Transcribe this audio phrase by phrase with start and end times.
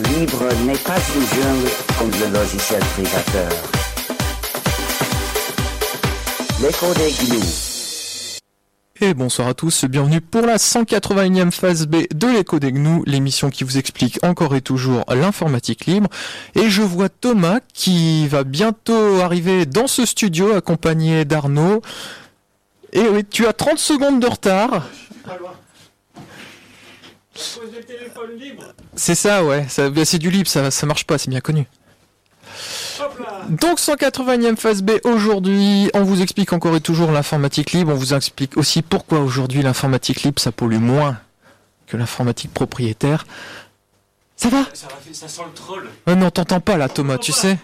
[0.00, 3.52] libre n'est pas une jungle comme le logiciel privateur.
[6.62, 8.38] L'écho des gnous.
[9.02, 13.48] Et bonsoir à tous, bienvenue pour la 181e phase B de l'écho des gnous, l'émission
[13.48, 16.08] qui vous explique encore et toujours l'informatique libre.
[16.54, 21.82] Et je vois Thomas qui va bientôt arriver dans ce studio accompagné d'Arnaud.
[22.92, 24.86] Et oui, tu as 30 secondes de retard.
[28.96, 29.66] C'est ça, ouais.
[29.68, 31.66] Ça- c'est du libre, ça, ça marche pas, c'est bien connu.
[33.48, 38.12] Donc 180e phase B aujourd'hui, on vous explique encore et toujours l'informatique libre, on vous
[38.14, 41.18] explique aussi pourquoi aujourd'hui l'informatique libre ça pollue moins
[41.86, 43.26] que l'informatique propriétaire.
[44.36, 44.64] Ça va?
[45.12, 45.88] Ça, sent le troll.
[46.08, 47.58] Euh, Non, t'entends pas là Thomas, tu sais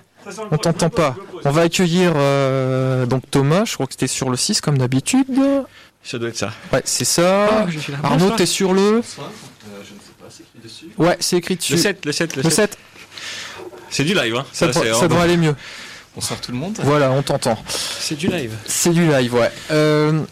[0.50, 1.16] On t'entend pas.
[1.44, 5.26] On va accueillir euh, donc Thomas, je crois que c'était sur le 6 comme d'habitude.
[6.02, 6.52] Ça doit être ça.
[6.73, 7.66] Ouais, c'est ça.
[7.88, 9.02] la Arnaud, t'es sur le
[10.27, 10.87] pas, c'est écrit dessus.
[10.99, 11.73] Ouais, c'est écrit dessus.
[11.74, 12.71] Le 7, le 7, le Le 7.
[12.73, 12.79] 7,
[13.91, 14.46] C'est du live, hein.
[14.52, 15.55] ça, ça devrait aller mieux.
[16.15, 16.79] Bonsoir tout le monde.
[16.82, 17.59] Voilà, on t'entend.
[17.69, 18.54] C'est du live.
[18.66, 19.51] C'est du live, ouais.
[19.71, 20.23] Euh,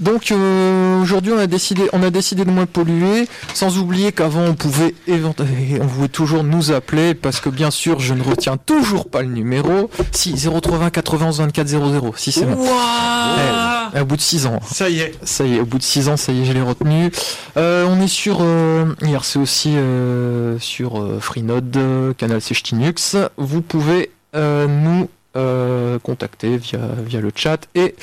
[0.00, 4.42] donc euh, aujourd'hui, on a décidé, on a décidé de moins polluer, sans oublier qu'avant
[4.44, 5.34] on pouvait, évent-
[5.80, 9.28] on pouvait toujours nous appeler parce que bien sûr, je ne retiens toujours pas le
[9.28, 9.90] numéro.
[10.12, 12.12] Si 080 91 24 00.
[12.16, 12.56] Si c'est bon.
[12.56, 14.60] Waouh Eh, Au bout de 6 ans.
[14.64, 15.12] Ça y est.
[15.22, 17.10] Ça y est, au bout de 6 ans, ça y est, je l'ai retenu.
[17.56, 23.16] Euh, on est sur euh, IRC aussi euh, sur euh, Freenode, euh, Canal CH Linux.
[23.36, 27.66] Vous pouvez euh, nous euh, contacter via, via le chat.
[27.74, 27.94] Et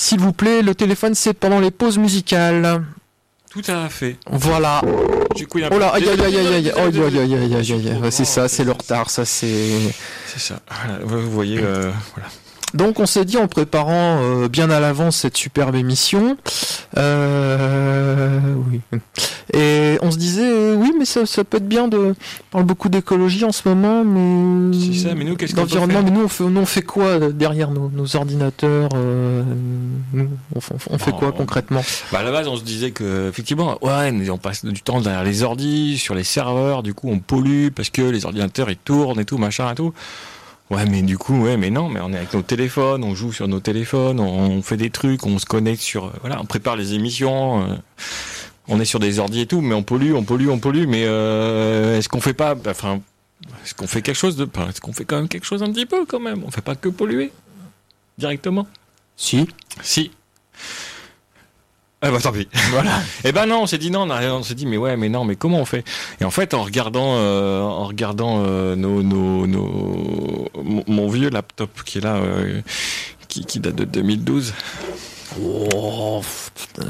[0.00, 2.82] s'il vous plaît, le téléphone, c'est pendant les pauses musicales.
[3.50, 4.16] Tout à fait.
[4.30, 4.80] Voilà.
[5.36, 7.18] Du coup, il y a Oh là, aïe aïe aïe aïe aïe aïe aïe aïe
[7.18, 7.94] aïe aïe Je aïe suis aïe.
[7.96, 9.92] trop Ouais, C'est ça, c'est le retard, ça c'est...
[10.26, 10.60] C'est ça.
[10.70, 12.30] Voilà, vous voyez, euh, voilà.
[12.74, 16.36] Donc on s'est dit en préparant euh, bien à l'avance cette superbe émission,
[16.96, 18.38] euh,
[18.70, 18.80] oui.
[19.52, 22.14] Et on se disait euh, oui mais ça, ça peut être bien de on
[22.52, 26.10] parle beaucoup d'écologie en ce moment mais C'est ça, mais nous, qu'est-ce qu'on d'environnement mais
[26.12, 29.42] nous on fait nous on fait quoi derrière nos, nos ordinateurs euh,
[30.12, 31.82] nous, on, fait- on fait Bon, quoi on- concrètement?
[32.12, 35.00] Bah à la base, on se disait que effectivement, ouais, mais on passe du temps
[35.00, 38.76] derrière les ordis, sur les serveurs, du coup on pollue parce que les ordinateurs ils
[38.76, 39.92] tournent et tout, machin et tout.
[40.70, 43.32] Ouais, mais du coup, ouais, mais non, mais on est avec nos téléphones, on joue
[43.32, 46.44] sur nos téléphones, on, on fait des trucs, on se connecte sur, euh, voilà, on
[46.46, 47.62] prépare les émissions.
[47.64, 47.74] euh,
[48.68, 50.86] on est sur des ordis et tout, mais on pollue, on pollue, on pollue.
[50.86, 53.00] Mais euh, est-ce qu'on fait pas, enfin,
[53.64, 55.86] est-ce qu'on fait quelque chose de, est-ce qu'on fait quand même quelque chose un petit
[55.86, 56.44] peu quand même?
[56.46, 57.32] On fait pas que polluer
[58.16, 58.68] directement?
[59.16, 59.48] Si.
[59.82, 60.12] Si.
[62.02, 62.48] Ah bah tant pis.
[62.70, 63.00] Voilà.
[63.24, 65.36] Eh ben non, on s'est dit non, on s'est dit mais ouais, mais non, mais
[65.36, 65.84] comment on fait?
[66.20, 71.28] Et en fait, en regardant, euh, en regardant euh, nos, nos, nos, mon, mon vieux
[71.28, 72.62] laptop qui est là, euh,
[73.28, 74.54] qui, qui date de 2012,
[75.38, 76.20] Oh,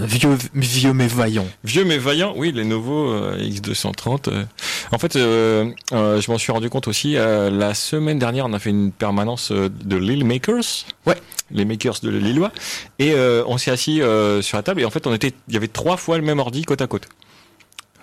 [0.01, 1.47] vieux vieux mais vaillant.
[1.65, 4.31] vieux mais vaillant, oui, Lenovo euh, X230.
[4.31, 4.45] euh.
[4.93, 7.13] En fait, euh, je m'en suis rendu compte aussi.
[7.15, 10.87] la semaine dernière, on a fait une permanence de Lille Makers.
[11.07, 11.17] Ouais.
[11.51, 12.53] Les makers de Lillois.
[12.99, 14.01] Et on s'est assis
[14.43, 16.39] sur la table et en fait, on était, il y avait trois fois le même
[16.39, 17.09] ordi côte à côte.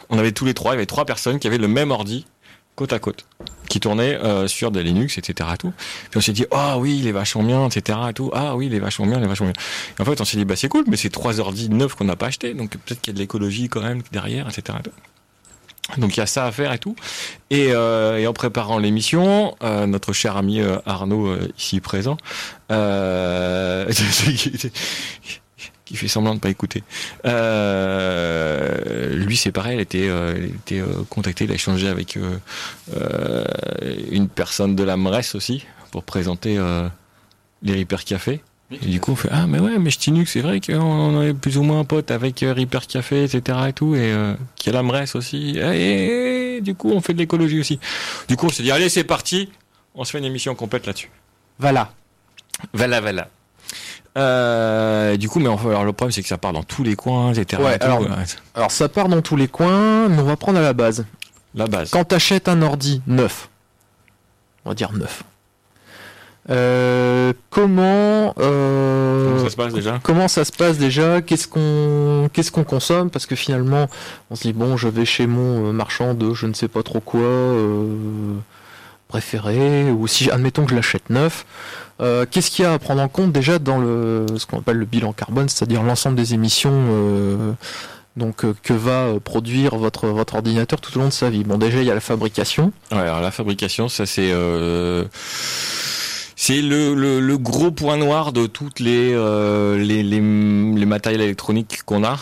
[0.09, 2.26] On avait tous les trois, il y avait trois personnes qui avaient le même ordi
[2.78, 3.26] côte à côte,
[3.68, 5.50] qui tournaient euh, sur des Linux, etc.
[5.60, 5.74] Tout.
[6.10, 8.00] Puis on s'est dit, ah oui, il est vachement bien, etc.
[8.16, 8.30] Tout.
[8.34, 9.56] Ah oui, il est vachement bien, il est vachement bien.
[10.00, 12.06] Et en fait, on s'est dit, bah c'est cool, mais c'est trois ordi neufs qu'on
[12.06, 14.78] n'a pas achetés, donc peut-être qu'il y a de l'écologie quand même derrière, etc.
[14.84, 14.92] Tout.
[15.98, 16.96] Donc il y a ça à faire et tout.
[17.50, 22.18] Et, euh, en préparant l'émission, euh, notre cher ami euh, Arnaud, ici présent,
[25.88, 26.84] qui fait semblant de pas écouter.
[27.88, 32.18] Euh, lui, c'est pareil, il était, euh, il était euh, contacté, il a échangé avec
[32.18, 32.38] euh,
[32.96, 33.46] euh,
[34.12, 36.88] une personne de la MRES aussi pour présenter euh,
[37.64, 38.42] les Reaper Café.
[38.70, 41.58] Et du coup, on fait Ah, mais ouais, mais Stinux, c'est vrai qu'on est plus
[41.58, 43.58] ou moins pote avec euh, Reaper Café, etc.
[43.70, 45.58] et tout, et euh, qui a la MRES aussi.
[45.58, 47.80] Et, et- et du coup, on fait de l'écologie aussi.
[48.28, 49.50] Du coup, on s'est dit Allez, c'est parti,
[49.96, 51.12] on se fait une émission complète là-dessus.
[51.59, 51.94] Voilà.
[52.74, 53.30] Voilà, voilà.
[54.17, 56.96] Euh, du coup, mais enfin, alors, le problème, c'est que ça part dans tous les
[56.96, 57.61] coins, etc.
[57.61, 58.08] Ouais, alors- Ouais,
[58.55, 61.05] Alors ça part dans tous les coins, mais on va prendre à la base.
[61.55, 61.91] la base.
[61.91, 63.49] Quand t'achètes un ordi neuf,
[64.66, 65.23] on va dire neuf,
[66.49, 69.99] euh, comment, euh, Comment ça se passe déjà?
[70.02, 71.22] comment ça se passe déjà?
[71.22, 73.09] Qu'est-ce qu'on qu'est-ce qu'on consomme?
[73.09, 73.87] Parce que finalement,
[74.31, 77.02] on se dit bon, je vais chez mon marchand de je ne sais pas trop
[77.02, 78.35] quoi euh,
[79.09, 81.46] préféré, ou si admettons que je l'achète neuf.
[82.02, 84.78] Euh, Qu'est-ce qu'il y a à prendre en compte déjà dans le ce qu'on appelle
[84.78, 87.53] le bilan carbone, c'est-à-dire l'ensemble des émissions euh,
[88.16, 91.44] donc euh, que va produire votre ordinateur tout au long de sa vie?
[91.44, 92.72] Bon, déjà il y a la fabrication.
[92.91, 95.08] La fabrication, ça c'est le,
[97.38, 99.11] gros point noir de toutes les
[99.78, 100.22] les, les,
[100.85, 102.17] matériels électroniques qu'on a.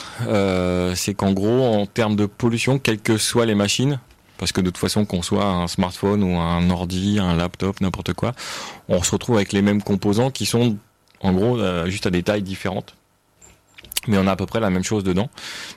[0.96, 4.00] C'est qu'en gros, en termes de pollution, quelles que soient les machines,
[4.38, 8.14] Parce que de toute façon, qu'on soit un smartphone ou un ordi, un laptop, n'importe
[8.14, 8.34] quoi,
[8.90, 10.78] on se retrouve avec les mêmes composants qui sont
[11.22, 12.96] en gros euh, juste à des tailles différentes.
[14.08, 15.30] Mais on a à peu près la même chose dedans.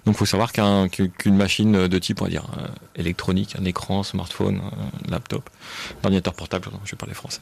[0.05, 2.67] Donc il faut savoir qu'un- qu'une machine de type, on va dire, euh,
[2.97, 4.61] électronique, un écran, smartphone,
[5.07, 5.49] un laptop,
[6.05, 7.41] ordinateur portable, je vais parler français,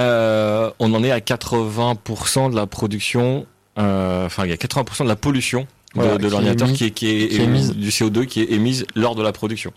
[0.00, 3.44] euh, on en est à 80% de la production,
[3.78, 7.08] euh, enfin il y a 80% de la pollution Voilà, de l'ordinateur qui est, qui
[7.08, 7.74] est, qui est émise.
[7.74, 9.72] du CO2 qui est émise lors de la production.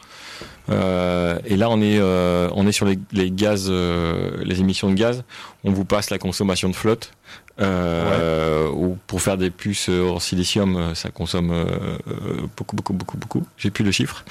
[0.69, 4.89] Euh, et là, on est, euh, on est sur les, les gaz, euh, les émissions
[4.89, 5.23] de gaz.
[5.63, 7.11] On vous passe la consommation de flotte.
[7.59, 11.65] Euh, ou pour faire des puces euh, en silicium, euh, ça consomme euh,
[12.07, 13.43] euh, beaucoup, beaucoup, beaucoup, beaucoup.
[13.57, 14.23] J'ai plus le chiffre.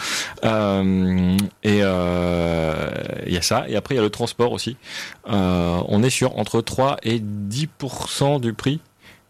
[0.45, 2.89] Euh, et euh,
[3.27, 3.65] il y a ça.
[3.69, 4.77] Et après, il y a le transport aussi.
[5.29, 8.81] Euh, on est sur entre 3 et 10% du prix,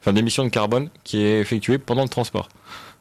[0.06, 2.48] enfin d'émissions de carbone qui est effectué pendant le transport.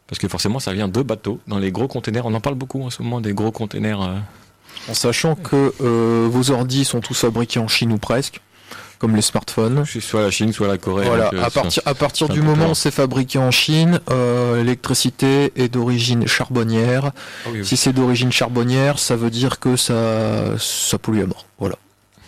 [0.07, 2.25] Parce que forcément, ça vient de bateaux, dans les gros containers.
[2.25, 4.01] On en parle beaucoup en ce moment des gros containers.
[4.01, 4.17] euh.
[4.89, 8.41] En sachant que euh, vos ordis sont tous fabriqués en Chine ou presque,
[8.97, 9.85] comme les smartphones.
[9.85, 11.05] soit la Chine, soit la Corée.
[11.05, 11.43] Voilà, donc, euh,
[11.85, 17.05] à partir, à du moment où c'est fabriqué en Chine, euh, l'électricité est d'origine charbonnière.
[17.45, 17.65] Ah oui, oui.
[17.65, 21.45] Si c'est d'origine charbonnière, ça veut dire que ça, ça pollue à mort.
[21.59, 21.75] Voilà,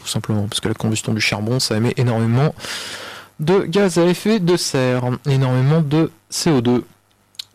[0.01, 2.53] tout simplement, parce que la combustion du charbon, ça émet énormément
[3.39, 6.81] de gaz à effet de serre, énormément de CO2.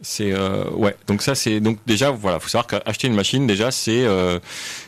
[0.04, 0.96] C'est euh, ouais.
[1.06, 4.40] Donc ça c'est donc déjà voilà, faut savoir qu'acheter une machine déjà c'est euh,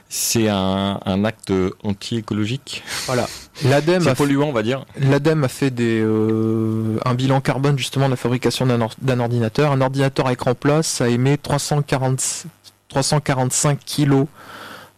[0.08, 1.52] c'est un, un acte
[1.84, 2.82] anti-écologique.
[3.06, 3.28] Voilà.
[3.64, 4.84] L'ADEME polluant on va dire.
[4.98, 9.20] l'ADEME a fait des, euh, un bilan carbone justement de la fabrication d'un, or- d'un
[9.20, 9.70] ordinateur.
[9.70, 12.46] Un ordinateur à écran plat, ça émet 340,
[12.88, 14.26] 345 kilos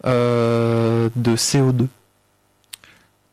[0.04, 1.88] de CO2.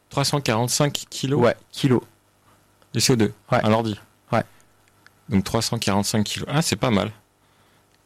[0.09, 1.39] 345 kilos?
[1.39, 2.01] Ouais, kilos.
[2.93, 3.31] De CO2.
[3.51, 3.59] Ouais.
[3.63, 3.99] Un ordi.
[4.31, 4.43] Ouais.
[5.29, 6.47] Donc 345 kilos.
[6.51, 7.11] Ah c'est pas mal.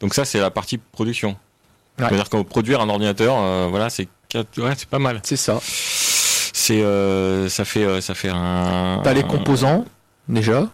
[0.00, 1.30] Donc ça c'est la partie production.
[1.98, 2.06] Ouais.
[2.06, 5.20] C'est-à-dire qu'on produire un ordinateur, euh, voilà c'est ouais, c'est pas mal.
[5.24, 5.58] C'est ça.
[5.62, 9.00] C'est euh, ça fait euh, ça fait un.
[9.02, 9.84] T'as les composants,
[10.28, 10.68] déjà.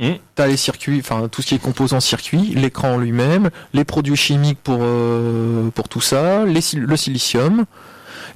[0.00, 0.14] Hmm.
[0.34, 4.16] T'as les circuits, enfin tout ce qui est composants circuits, l'écran en lui-même, les produits
[4.16, 7.64] chimiques pour, euh, pour tout ça, les le silicium.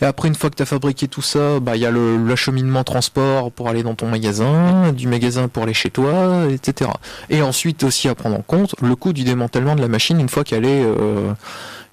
[0.00, 2.16] Et après, une fois que tu as fabriqué tout ça, bah il y a le-
[2.24, 6.90] l'acheminement transport pour aller dans ton magasin, du magasin pour aller chez toi, etc.
[7.30, 10.28] Et ensuite aussi à prendre en compte le coût du démantèlement de la machine une
[10.28, 11.32] fois qu'elle est, euh,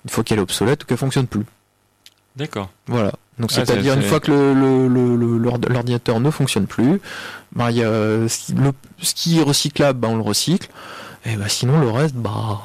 [0.05, 1.45] une fois qu'elle est obsolète ou qu'elle fonctionne plus.
[2.35, 2.69] D'accord.
[2.87, 3.11] Voilà.
[3.39, 7.01] Donc Ouais, c'est-à-dire c'est- une fois que le- le- le- l'ordinateur ne fonctionne plus,
[7.53, 10.69] bah, y a ce qui- le- ce qui est recyclable, bah, on le recycle.
[11.25, 12.61] Et bah, sinon le reste, bah.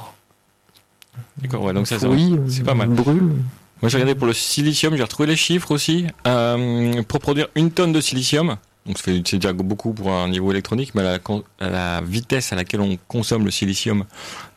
[1.39, 1.63] D'accord.
[1.65, 2.89] Ouais donc ça c'est pas mal.
[2.91, 3.33] Brûle.
[3.83, 6.07] Moi, j'ai regardé pour le silicium, j'ai retrouvé les chiffres aussi.
[6.27, 8.57] Euh, pour produire une tonne de silicium,
[8.87, 12.53] donc c'est déjà beaucoup pour un niveau électronique, mais à la, con- à la vitesse
[12.53, 14.05] à laquelle on consomme le silicium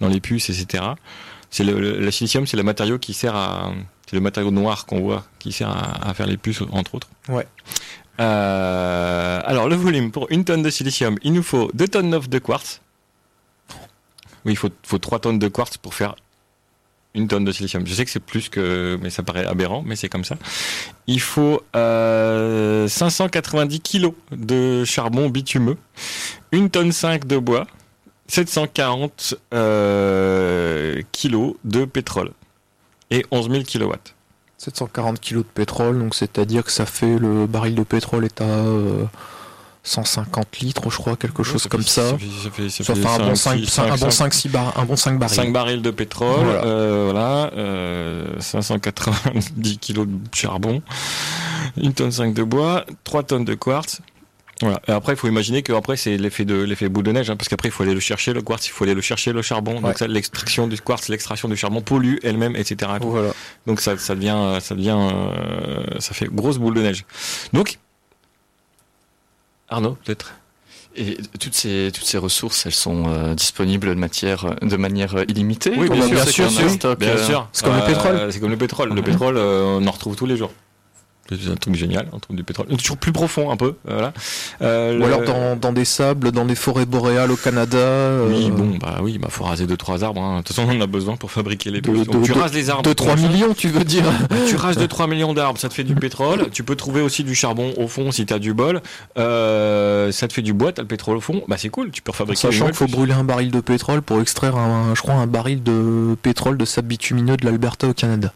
[0.02, 0.84] dans les puces, etc.
[1.50, 3.72] C'est le, le- le silicium, c'est le matériau qui sert à,
[4.10, 7.08] c'est le matériau noir qu'on voit, qui sert à, à faire les puces entre autres.
[7.30, 7.48] Ouais.
[8.20, 12.30] Euh, alors le volume pour une tonne de silicium, il nous faut 2 tonnes 9
[12.30, 12.82] de quartz.
[14.46, 16.16] Oui, il faut, faut 3 tonnes de quartz pour faire
[17.16, 17.86] une tonne de silicium.
[17.86, 20.36] Je sais que c'est plus que, mais ça paraît aberrant, mais c'est comme ça.
[21.08, 25.78] Il faut euh, 590 kilos de charbon bitumeux,
[26.52, 27.68] une tonne 5 de bois,
[28.28, 32.32] 740 euh, kilos de pétrole
[33.12, 34.16] et 11 000 kilowatts.
[34.58, 38.46] 740 kg de pétrole, donc c'est-à-dire que ça fait le baril de pétrole est à
[38.46, 39.04] euh,
[39.86, 42.16] 150 litres, je crois, quelque chose comme ça.
[42.18, 45.20] Fait un bon cinq, 5, six, un bon cinq, 5, 6 bar, un bon 5
[45.20, 45.36] barils.
[45.36, 46.64] 5 barils de pétrole, Voilà.
[46.66, 50.82] euh, voilà, euh, 590 kilos de charbon,
[51.76, 54.00] une tonne 5 de bois, 3 tonnes de quartz.
[54.62, 54.80] Voilà.
[54.88, 57.36] Et après, il faut imaginer que après c'est l'effet de l'effet boule de neige, hein,
[57.36, 59.42] parce qu'après il faut aller le chercher le quartz, il faut aller le chercher le
[59.42, 59.76] charbon.
[59.76, 59.82] Ouais.
[59.82, 62.92] Donc ça, l'extraction du quartz, l'extraction du charbon pollue elle-même, etc.
[63.02, 63.04] et.
[63.04, 63.32] Voilà.
[63.68, 67.04] Donc ça, ça devient, ça devient, euh, ça fait grosse boule de neige.
[67.52, 67.80] Donc
[69.74, 70.34] Arnaud, peut-être.
[70.96, 75.24] Et toutes ces, toutes ces ressources, elles sont euh, disponibles de, matière, de manière euh,
[75.28, 75.74] illimitée?
[75.76, 76.48] Oui, bien sûr,
[76.98, 77.48] Bien euh, sûr.
[77.52, 78.32] c'est comme le pétrole.
[78.32, 78.90] C'est comme le pétrole.
[78.90, 79.04] Le Mhm.
[79.04, 80.52] pétrole, euh, on en retrouve tous les jours.
[81.30, 82.68] C'est un truc génial, on trouve du pétrole.
[82.68, 84.12] Toujours plus profond un peu, voilà.
[84.62, 87.78] Euh, Ou le- alors dans, dans des sables, dans des forêts boréales au Canada.
[88.28, 90.22] Oui, euh, bon, bah oui, bah faut raser deux trois arbres.
[90.22, 90.40] hein.
[90.40, 92.08] De toute façon, on en a besoin pour fabriquer les De- puces.
[92.08, 92.84] Donc, de- tu de- rases les arbres.
[92.84, 93.30] 2-3 machin.
[93.30, 94.04] millions, tu veux dire
[94.48, 96.50] Tu rases 2-3 millions d'arbres, ça te fait du pétrole.
[96.52, 98.82] Tu peux trouver aussi du charbon au fond si t'as du bol.
[99.18, 101.42] Euh, ça te fait du bois, t'as le pétrole au fond.
[101.48, 104.20] Bah c'est cool, tu peux fabriquer Sachant qu'il faut brûler un baril de pétrole pour
[104.22, 108.34] extraire, un, je crois, un baril de pétrole de sable bitumineux de l'Alberta au Canada.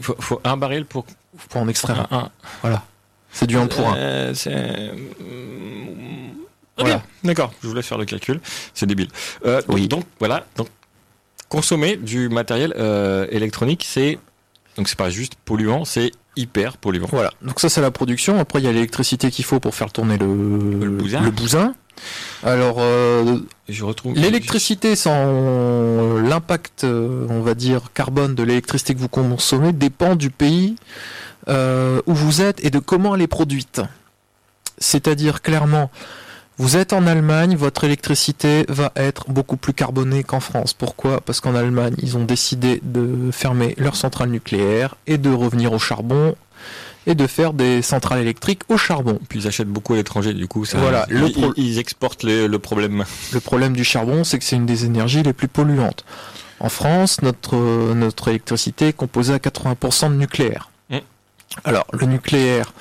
[0.00, 1.04] Faut, faut un baril pour
[1.36, 2.30] Faut en extraire un.
[2.64, 2.82] un.
[3.32, 3.96] C'est du 1 pour 1.
[3.96, 4.92] Euh, c'est.
[6.78, 7.02] Voilà.
[7.22, 8.40] D'accord, je vous laisse faire le calcul.
[8.74, 9.08] C'est débile.
[9.46, 9.86] Euh, Oui.
[9.88, 10.44] donc, voilà.
[10.56, 10.68] Donc,
[11.48, 14.18] consommer du matériel euh, électronique, c'est
[14.76, 17.06] Donc c'est pas juste polluant, c'est hyper polluant.
[17.12, 18.40] Voilà, donc ça c'est la production.
[18.40, 21.30] Après il y a l'électricité qu'il faut pour faire tourner le, Le bousin.
[21.30, 21.74] bousin.
[22.42, 29.00] Alors euh, Je retrouve l'électricité sans l'impact, euh, on va dire, carbone de l'électricité que
[29.00, 30.76] vous consommez dépend du pays
[31.48, 33.80] euh, où vous êtes et de comment elle est produite.
[34.78, 35.90] C'est-à-dire clairement,
[36.56, 40.72] vous êtes en Allemagne, votre électricité va être beaucoup plus carbonée qu'en France.
[40.72, 41.20] Pourquoi?
[41.20, 45.78] Parce qu'en Allemagne, ils ont décidé de fermer leurs centrales nucléaires et de revenir au
[45.78, 46.36] charbon
[47.06, 49.18] et de faire des centrales électriques au charbon.
[49.28, 50.64] Puis ils achètent beaucoup à l'étranger, du coup.
[50.64, 53.04] Ça, Voilà, le ils, pro- ils exportent le, le problème.
[53.32, 56.04] Le problème du charbon, c'est que c'est une des énergies les plus polluantes.
[56.60, 57.56] En France, notre,
[57.94, 60.70] notre électricité est composée à 80% de nucléaire.
[60.88, 60.98] Mm.
[61.64, 62.72] Alors, le nucléaire,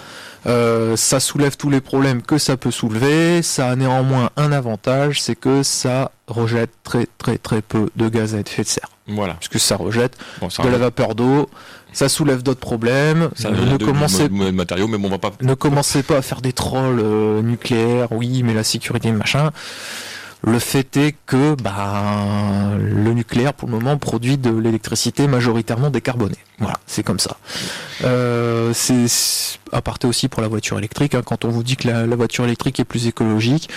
[0.46, 3.42] euh, ça soulève tous les problèmes que ça peut soulever.
[3.42, 8.36] Ça a néanmoins un avantage, c'est que ça rejette très très très peu de gaz
[8.36, 8.90] à effet de serre.
[9.08, 9.34] Voilà.
[9.34, 11.50] Puisque ça rejette Bon, ça de la vapeur d'eau,
[11.94, 13.30] ça soulève d'autres problèmes.
[13.36, 15.32] ça ne, de- commencez, du mo- matériaux, mais bon, on va pas.
[15.42, 19.52] ne commencez pas à faire des trolls euh, nucléaires, oui, mais la sécurité, machin.
[20.46, 26.36] Le fait est que bah, le nucléaire, pour le moment, produit de l'électricité majoritairement décarbonée.
[26.60, 27.38] Voilà, c'est comme ça.
[28.04, 31.16] Euh, c'est c'est- à parté aussi pour la voiture électrique.
[31.16, 33.70] hein, quand on vous dit que la, la voiture électrique est plus écologique,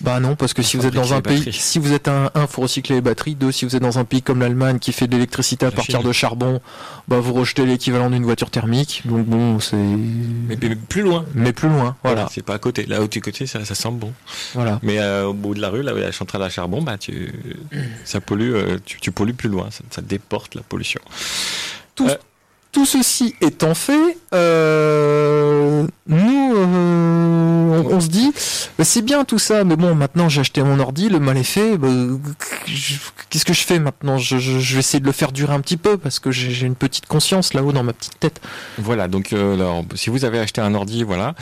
[0.00, 1.52] bah non, parce que si vous êtes dans un pays, batteries.
[1.52, 3.34] si vous êtes un, un, faut recycler les batteries.
[3.34, 5.98] Deux, si vous êtes dans un pays comme l'Allemagne qui fait de l'électricité à partir
[6.00, 6.08] Chine.
[6.08, 6.60] de charbon,
[7.08, 9.02] bah vous rejetez l'équivalent d'une voiture thermique.
[9.04, 11.24] Donc bon, c'est Mais, mais plus loin.
[11.34, 11.96] mais plus loin.
[12.02, 12.86] Voilà, C'est pas à côté.
[12.86, 14.12] Là où tu es côté, ça, ça sent bon.
[14.54, 14.78] voilà.
[14.82, 16.48] Mais euh, au bout de la rue, là où il y a la centrale à
[16.50, 17.32] charbon, bah, tu,
[18.04, 19.68] ça pollue, euh, tu, tu pollues plus loin.
[19.70, 21.00] Ça, ça déporte la pollution.
[21.94, 22.08] Tout
[22.84, 28.32] ceci étant fait, euh, nous, euh, on, on se dit,
[28.78, 31.42] bah, c'est bien tout ça, mais bon, maintenant j'ai acheté mon ordi, le mal est
[31.42, 31.76] fait.
[31.76, 31.88] bah,
[33.28, 34.18] Qu'est-ce que je fais maintenant?
[34.18, 37.06] Je, vais essayer de le faire durer un petit peu parce que j'ai une petite
[37.06, 38.40] conscience là-haut dans ma petite tête.
[38.78, 41.34] Voilà, donc euh, alors, si vous avez acheté un ordi, voilà,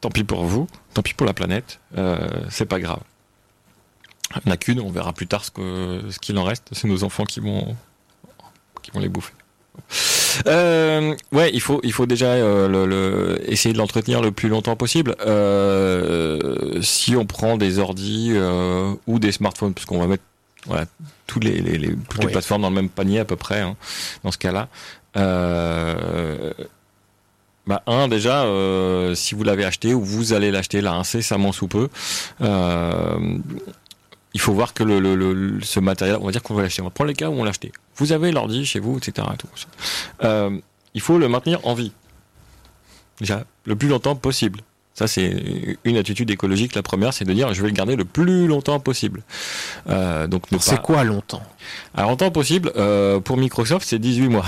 [0.00, 1.80] tant pis pour vous, tant pis pour la planète,
[2.50, 3.00] c'est pas grave.
[4.36, 6.64] Il n'y en a qu'une, on verra plus tard ce qu'il en reste.
[6.72, 7.76] C'est nos enfants qui vont
[8.84, 9.32] qui vont les bouffer.
[10.46, 14.48] Euh, ouais, il faut il faut déjà euh, le, le- essayer de l'entretenir le plus
[14.48, 15.16] longtemps possible.
[15.26, 18.32] Euh, si on prend des ordis
[19.08, 20.22] ou des smartphones, parce qu'on va mettre
[20.66, 20.86] voilà
[21.26, 23.60] tous les, les, les- toutes les plateformes dans le même panier à peu près.
[23.60, 23.76] hein,
[24.22, 24.68] dans ce cas-là.
[27.66, 28.44] Bah, un, déjà,
[29.14, 31.88] si vous l'avez acheté ou vous allez l'acheter là incessamment sous peu,
[32.42, 33.38] euh,
[34.34, 36.82] il faut voir que le, le, le- ce matériel, on va dire qu'on va l'acheter.
[36.82, 37.72] On va prendre les cas où on l'a acheté.
[37.96, 39.26] Vous avez l'ordi chez vous, etc.
[39.32, 39.66] et tout ça.
[40.24, 40.58] Euh,
[40.94, 41.92] il faut le maintenir en vie.
[43.20, 44.60] Déjà, le plus longtemps possible.
[44.94, 46.74] Ça, c'est une attitude écologique.
[46.76, 49.22] La première, c'est de dire je vais le garder le plus longtemps possible.
[49.88, 50.82] Euh, donc, C'est pas...
[50.82, 51.42] quoi longtemps?
[51.94, 54.44] Alors, en temps possible, euh, pour Microsoft, c'est 18 mois.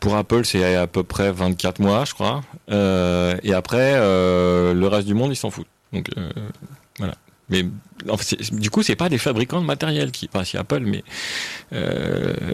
[0.00, 2.42] Pour Apple, c'est à peu près 24 mois, je crois.
[2.70, 5.66] Euh, et après, le reste du monde, ils s'en foutent.
[5.92, 6.30] Donc, euh.
[7.52, 7.66] Mais
[8.52, 11.04] du coup, c'est pas des fabricants de matériel qui, enfin, c'est Apple, mais
[11.74, 12.44] euh,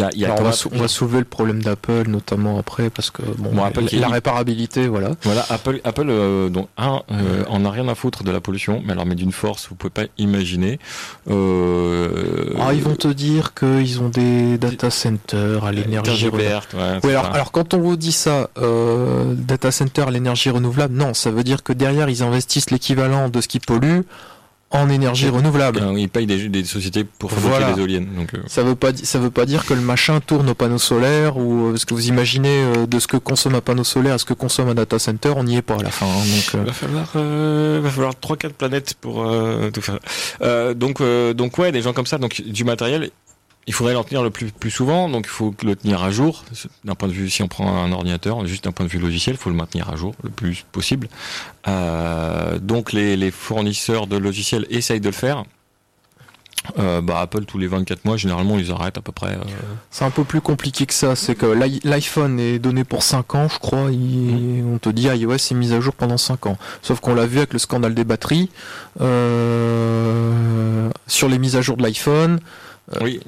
[0.00, 2.08] y a, il y a Alors, on, va sou- on va soulever le problème d'Apple
[2.08, 5.10] notamment après parce que bon, Bon, Apple la, réparabilité, voilà.
[5.22, 8.82] Voilà, Apple, Apple euh, donc un, euh, en a rien à foutre de la pollution,
[8.84, 10.78] mais alors mais d'une force, vous pouvez pas imaginer.
[11.28, 16.48] Euh, Ah, ils vont te dire qu'ils ont des data centers à l'énergie énergie renouvelable.
[16.50, 16.74] verte.
[16.74, 21.14] Ouais, Oui, alors, alors quand on vous dit ça, euh, data center, l'énergie renouvelable, non,
[21.14, 24.00] ça veut dire que derrière ils investissent l'équivalent de ce qui pollue
[24.72, 25.82] en énergie renouvelable.
[25.96, 27.72] Ils payent des, des sociétés pour fabriquer Voilà.
[27.72, 28.08] des éoliennes.
[28.16, 30.78] Donc, euh, Ça veut pas ça veut pas dire que le machin tourne aux panneaux
[30.78, 34.14] solaires ou euh, ce que vous imaginez euh, de ce que consomme un panneau solaire
[34.14, 36.06] à ce que consomme un data center, on n'y est pas à la fin.
[36.06, 39.98] hein, donc, euh, va falloir, euh, va falloir trois quatre planètes pour euh, tout faire.
[40.42, 43.10] Euh, donc, euh, donc ouais, des gens comme ça, donc du matériel.
[43.68, 46.44] Il faudrait l'en tenir le plus, plus souvent, donc il faut le tenir à jour.
[46.84, 49.36] D'un point de vue, si on prend un ordinateur, juste d'un point de vue logiciel,
[49.36, 51.08] il faut le maintenir à jour le plus possible.
[51.68, 55.44] Euh, donc les, les fournisseurs de logiciels essayent de le faire.
[56.78, 59.32] Euh, bah, Apple tous les 24 mois, généralement ils arrêtent à peu près.
[59.34, 59.40] euh,
[59.90, 61.14] c'est un peu plus compliqué que ça.
[61.16, 63.90] C'est que l'i- l'iPhone est donné pour 5 ans, je crois.
[63.92, 66.58] il- On te dit iOS est mis à jour pendant 5 ans.
[66.82, 68.48] Sauf qu'on l'a vu avec le scandale des batteries.
[71.06, 72.40] Sur les mises à jour de l'iPhone,
[73.00, 73.20] Oui.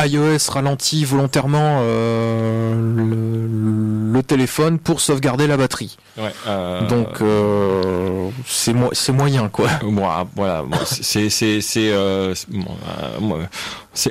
[0.00, 5.96] euh, iOS ralentit volontairement euh, le, le téléphone pour sauvegarder la batterie.
[6.16, 7.20] ouais, euh, Donc
[8.46, 9.68] c'est mo- moyen quoi.
[9.82, 11.28] Bon, voilà, bon, c'est
[12.48, 13.38] bon,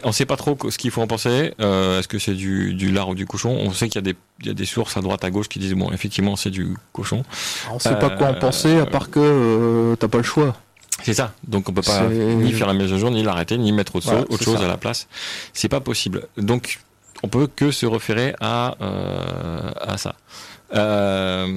[0.04, 1.54] on sait pas trop ce qu'il faut en penser.
[1.60, 3.50] Est-ce que c'est du du lard ou du cochon?
[3.60, 5.50] On sait qu'il y a des il y a des sources à droite à gauche
[5.50, 7.24] qui disent bon effectivement c'est du cochon.
[7.72, 10.56] On sait pas quoi en penser à part que euh, t'as pas le choix.
[11.04, 11.34] C'est ça.
[11.48, 14.06] Donc on peut pas ni faire la mise à jour, ni l'arrêter, ni mettre autre,
[14.06, 14.66] Voilà, chose- autre c'est chose ça.
[14.66, 15.08] à la place.
[15.54, 16.28] C'est pas possible.
[16.38, 16.80] Donc
[17.24, 20.16] on peut que se référer à euh, à ça.
[20.76, 21.48] Euh,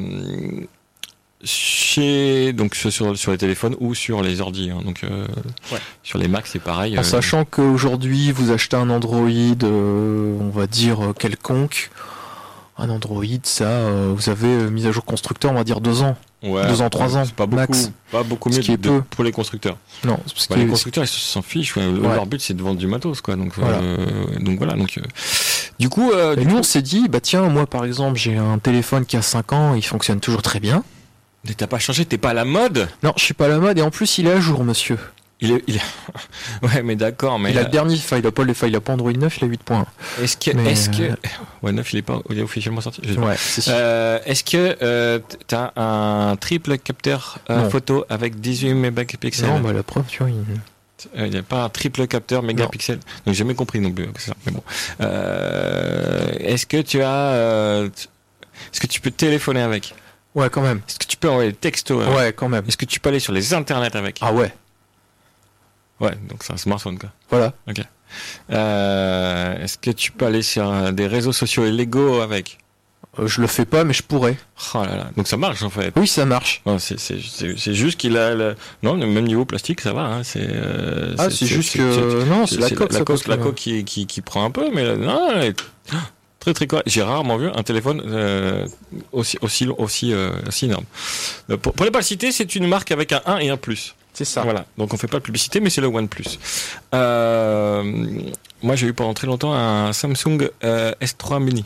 [1.44, 4.70] chez donc sur sur les téléphones ou sur les ordi.
[4.70, 4.80] hein.
[4.84, 5.26] Donc euh,
[5.72, 5.78] Ouais.
[6.02, 6.98] sur les Macs c'est pareil.
[6.98, 9.28] En sachant qu'aujourd'hui, vous achetez un Android,
[9.64, 11.90] on va dire quelconque,
[12.78, 16.16] un Android, ça, vous avez mise à jour constructeur, on va dire deux ans.
[16.42, 17.60] Ouais, deux ans, trois ans, pas beaucoup.
[17.72, 17.90] max.
[18.10, 19.02] Pas beaucoup mieux de- peu.
[19.10, 19.76] pour les constructeurs.
[20.04, 21.76] Non, parce Bah, que les constructeurs ils s'en fichent.
[21.76, 21.86] ouais.
[21.86, 22.14] Ouais.
[22.14, 23.36] Leur but c'est de vendre du matos quoi.
[23.36, 23.78] Donc Voilà.
[23.78, 24.06] euh,
[24.40, 24.74] donc voilà.
[24.74, 25.02] Donc euh,
[25.78, 26.10] du coup.
[26.12, 29.04] euh, du nous, coup- on s'est dit, bah tiens, moi par exemple, j'ai un téléphone
[29.06, 30.82] qui a 5 ans, il fonctionne toujours très bien.
[31.46, 32.88] Mais T'as pas changé, t'es pas à la mode?
[33.02, 34.96] Non, je suis pas à la mode et en plus, il est à jour, monsieur.
[35.42, 35.80] Il est, il est-
[36.62, 38.76] ouais, mais d'accord, mais il a euh, le dernier, enfin, il pas, les- enfin, il
[38.76, 39.84] a pas Android 9, il a 8.1.
[40.22, 41.14] est-ce que, mais, est-ce que, euh,
[41.62, 43.02] ouais, 9, il est pas, il est officiellement sorti.
[43.04, 43.26] je sais pas.
[43.26, 43.72] Ouais, c'est sûr.
[43.76, 45.18] Euh, est-ce que euh,
[45.48, 49.48] t'as un triple capteur euh, photo avec 18 mégapixels?
[49.48, 50.36] Non, bah la preuve, tu vois, il...
[51.18, 52.98] Euh, Il n'y a pas un triple capteur mégapixels.
[53.26, 54.06] Donc j'ai jamais compris non plus.
[54.46, 54.62] Mais bon.
[55.00, 57.88] Euh, est-ce que tu as, euh,
[58.72, 59.94] est-ce que tu peux téléphoner avec?
[60.34, 60.80] Ouais, quand même.
[60.88, 62.64] Est-ce que tu peux envoyer des textos Ouais, quand même.
[62.68, 64.18] Est-ce que tu peux aller sur les internets avec?
[64.22, 64.52] Ah ouais,
[66.02, 67.10] Ouais, donc c'est un smartphone quoi.
[67.30, 67.54] voilà.
[68.50, 72.58] Euh, est-ce que tu peux aller sur des réseaux sociaux illégaux avec?
[73.18, 74.36] Euh, je le fais pas, mais je pourrais.
[74.74, 75.92] Oh là là, donc ça marche en fait.
[75.96, 76.62] Oui, ça marche.
[76.64, 76.96] Non, c'est,
[77.74, 78.54] juste qu'il a le...
[78.82, 80.02] Non, le même niveau plastique, ça va.
[80.02, 82.24] Hein, c'est, euh, Ah, c'est juste que...
[82.24, 84.70] Non, c'est la coque, la ça coque, la coque qui, qui, qui prend un peu,
[84.72, 85.62] mais là, non, elle est
[86.40, 86.88] très très correcte.
[86.88, 88.66] J'ai rarement vu un téléphone euh,
[89.12, 90.84] aussi aussi aussi euh, aussi énorme.
[91.60, 93.94] Pour, pour ne pas le citer, c'est une marque avec un 1 et un plus.
[94.12, 94.42] C'est ça.
[94.42, 94.66] Voilà.
[94.78, 96.38] Donc on fait pas de publicité, mais c'est le OnePlus.
[96.94, 97.82] Euh,
[98.62, 101.64] moi, j'ai eu pendant très longtemps un Samsung euh, S3 Mini.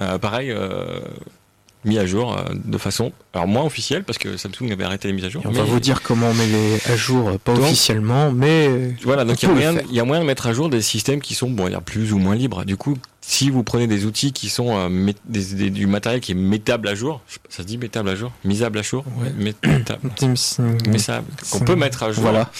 [0.00, 1.00] Euh, pareil, euh,
[1.84, 5.14] mis à jour euh, de façon, alors moins officielle parce que Samsung avait arrêté les
[5.14, 5.42] mises à jour.
[5.44, 8.30] Et on mais- va vous dire comment on met les à jour, pas Donc- officiellement,
[8.32, 9.82] mais Voilà, donc il y, a moyen, faire.
[9.88, 11.76] il y a moyen de mettre à jour des systèmes qui sont, bon, il y
[11.76, 12.64] a plus ou moins libres.
[12.64, 12.96] Du coup,
[13.28, 16.36] si vous prenez des outils qui sont euh, mét- des- des- du matériel qui est
[16.36, 19.32] mettable à jour, ça se dit mettable à jour, misable à jour, Ouais.
[19.64, 22.22] mettable, qu'on peut mettre à jour.
[22.22, 22.50] Voilà.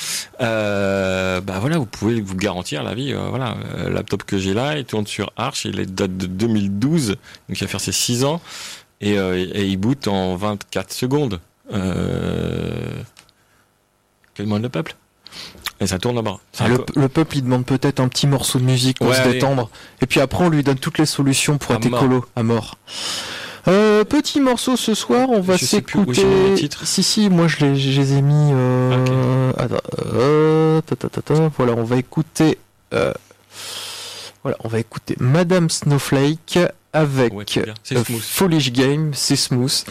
[0.40, 3.12] Euh, bah voilà, vous pouvez vous garantir la vie.
[3.12, 6.16] euh, voilà, Euh, le laptop que j'ai là, il tourne sur Arch, il est date
[6.16, 7.16] de 2012, donc
[7.50, 8.40] il va faire ses 6 ans,
[9.00, 11.40] et, euh, et il boot en 24 secondes.
[11.72, 13.02] Euh...
[14.34, 14.96] Quel monde le peuple?
[15.80, 16.38] Et ça tourne là-bas.
[16.58, 19.14] Ah, le, peu- le peuple, il demande peut-être un petit morceau de musique pour Ouais,
[19.16, 19.34] se allez.
[19.34, 19.68] détendre.
[20.00, 22.02] Et puis après, on lui donne toutes les solutions pour À être mort.
[22.02, 22.76] écolo, à mort.
[23.68, 26.24] Euh, petit morceau ce soir, on va s'écouter.
[26.84, 28.52] Si si, moi je les, je les ai mis.
[28.54, 29.52] Euh...
[29.58, 29.76] attends,
[30.14, 31.34] euh, ta, ta, ta, ta.
[31.58, 32.58] Voilà, on va écouter.
[34.42, 36.58] Voilà, on va écouter Madame Snowflake
[36.96, 38.02] avec Ouais, euh.
[38.20, 39.84] Foolish Game, c'est smooth.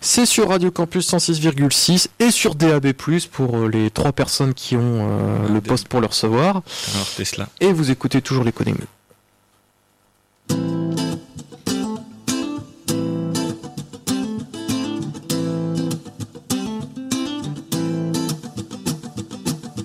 [0.00, 2.92] C'est sur Radio Campus 106,6 et sur DAB+,
[3.32, 6.62] pour euh, les trois personnes qui ont euh, Ah, le poste pour le recevoir.
[6.94, 7.48] Alors Tesla.
[7.60, 8.76] Et vous écoutez toujours les codings.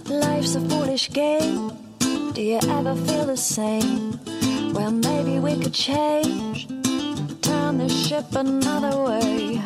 [0.09, 1.71] Life's a foolish game.
[2.33, 4.19] Do you ever feel the same?
[4.77, 6.67] Well, maybe we could change.
[7.41, 9.59] Turn the ship another way.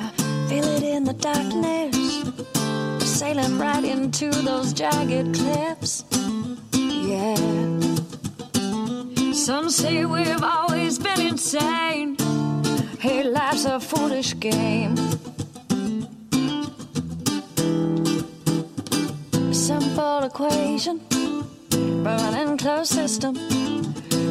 [0.47, 2.23] Feel it in the darkness.
[3.19, 6.05] Sailing right into those jagged cliffs.
[6.71, 7.35] Yeah.
[9.33, 12.15] Some say we've always been insane.
[12.97, 14.95] Hey, life's a foolish game.
[19.51, 21.01] simple equation,
[22.01, 23.60] burning closed system.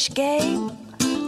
[0.00, 0.70] Foolish game.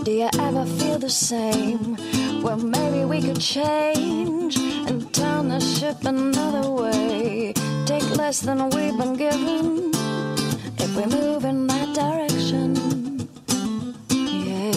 [0.02, 1.96] Do you ever feel the same?
[2.42, 4.56] Well, maybe we could change
[4.88, 7.52] and turn the ship another way.
[7.84, 9.90] Take less than we've been given
[10.78, 13.28] if we move in that direction.
[14.08, 14.72] Yeah.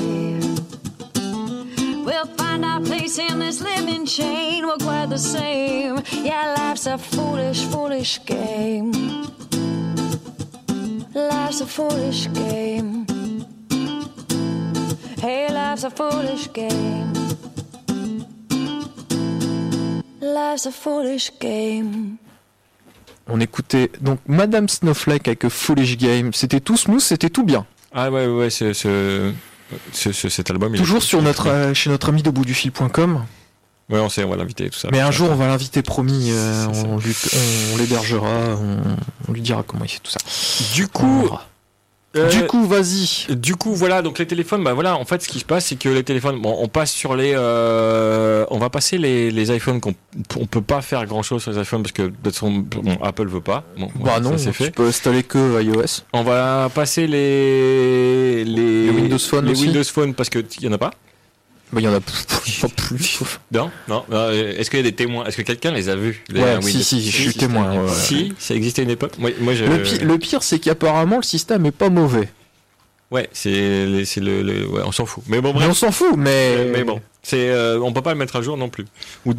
[2.05, 4.67] We'll find our place in this living chain.
[4.67, 6.01] We're quite the same.
[6.11, 8.91] Yeah, life's a foolish, foolish game.
[11.13, 12.94] Life's a foolish game.
[15.25, 17.11] Hey, life's a foolish game.
[20.21, 22.17] Life's a foolish game.
[23.27, 26.31] On écoutait donc Madame Snowflake avec Foolish Game.
[26.33, 27.65] C'était tout smooth, c'était tout bien.
[27.91, 29.31] Ah ouais, ouais, ce, ce,
[29.93, 30.75] ce- ce- cet album.
[30.75, 33.25] il est- Toujours sur notre, euh, chez notre ami de bout du fil.com.
[33.89, 34.89] Ouais, on sait, on va l'inviter et tout ça.
[34.91, 36.29] Mais un jour, on va l'inviter, promis.
[36.31, 37.15] euh, C'est on, lui-
[37.73, 38.29] on l'hébergera,
[38.61, 38.77] on,
[39.27, 40.19] on lui dira comment il fait tout ça.
[40.75, 41.29] Du coup.
[42.15, 43.35] Euh, du coup, vas-y.
[43.35, 45.75] Du coup, voilà, donc les téléphones, bah voilà, en fait, ce qui se passe, c'est
[45.75, 49.79] que les téléphones, bon, on passe sur les, euh, on va passer les, les iPhones
[49.81, 49.93] qu'on,
[50.39, 52.97] on peut pas faire grand chose sur les iPhones parce que de toute façon, bon,
[53.01, 53.63] Apple veut pas.
[53.77, 54.71] Bon, Bah non, ça c'est tu fait.
[54.71, 56.03] peux installer que iOS.
[56.13, 60.67] On va passer les, les, Les Windows Phone les aussi Windows Phone parce que y
[60.67, 60.91] en a pas.
[61.75, 61.99] Bah, il y en a
[62.69, 63.19] plus.
[63.51, 64.05] Non, non.
[64.11, 66.55] euh, Est-ce qu'il y a des témoins Est-ce que quelqu'un les a vus les Ouais,
[66.55, 67.83] Windows si, si, je suis témoin.
[67.83, 67.91] ouais.
[67.93, 69.17] Si, ça existait une époque.
[69.19, 69.65] Moi, moi je.
[69.65, 72.29] Le, pi- le pire, c'est qu'apparemment, le système est pas mauvait.
[73.11, 73.51] Ouais, c'est,
[73.85, 74.03] le,
[74.41, 75.23] le- ouais, on s'en fout.
[75.27, 75.69] Mais bon, Mais bref.
[75.69, 76.55] on s'en fout, mais.
[76.57, 78.85] Mais, mais bon, c'est, euh, on peut pas le mettre à jour non plus.
[79.25, 79.33] Ou,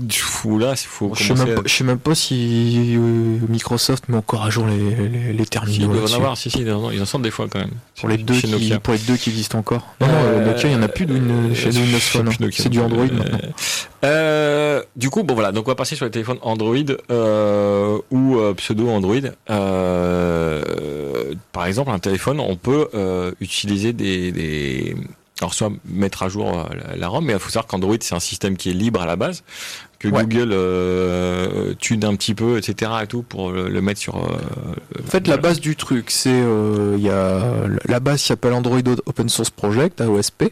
[0.45, 3.39] ou là, il faut Je sais, même à- pas, je sais même pas si euh,
[3.49, 5.93] Microsoft met encore à jour les, les, les Si, ils terminaux.
[5.95, 7.71] doivent en avoir, si, si, ils en, ils en sortent des fois quand même.
[8.01, 8.81] Pour les, deux qui, Nokia.
[8.81, 9.95] pour les deux qui existent encore.
[10.01, 11.99] Non, non, Euh, euh, Nokia, il n'y en a plus de Win- chez euh, Windows
[12.01, 12.29] Phone.
[12.29, 12.49] hein.
[12.53, 13.39] C'est du Android Euh, maintenant.
[14.05, 16.75] Euh, du coup, bon voilà, donc on va passer sur les téléphones Android
[17.11, 19.15] euh, ou euh, pseudo Android.
[19.51, 24.97] Euh, par exemple, un téléphone, on peut euh, utiliser des, des,
[25.41, 26.65] alors soit mettre à jour euh,
[26.97, 29.17] la, ROM, mais il faut savoir qu'Android c'est un système qui est libre à la
[29.17, 29.43] base,
[29.99, 30.23] que Ouais.
[30.25, 32.93] Google euh, tune un petit peu, etc.
[33.03, 34.17] et tout pour le, le mettre sur.
[34.17, 38.53] euh, En fait, la base du truc, c'est euh, il y a la base s'appelle
[38.53, 40.45] Android Open Source Project, AOSP.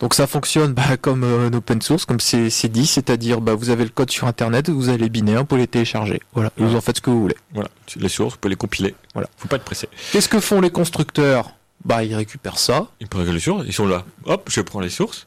[0.00, 3.84] Donc ça fonctionne bah, comme un open source, comme c'est dit, c'est-à-dire bah, vous avez
[3.84, 6.20] le code sur internet, vous avez les binaires, vous pouvez les télécharger.
[6.34, 7.36] Voilà, vous en faites ce que vous voulez.
[7.54, 8.94] Voilà, les sources, vous pouvez les compiler.
[9.14, 9.28] Voilà.
[9.36, 9.88] Faut pas être pressé.
[10.12, 11.54] Qu'est-ce que font les constructeurs?
[11.84, 12.88] Bah ils récupèrent ça.
[13.00, 14.04] Ils prennent les sources, ils sont là.
[14.24, 15.26] Hop, je prends les sources.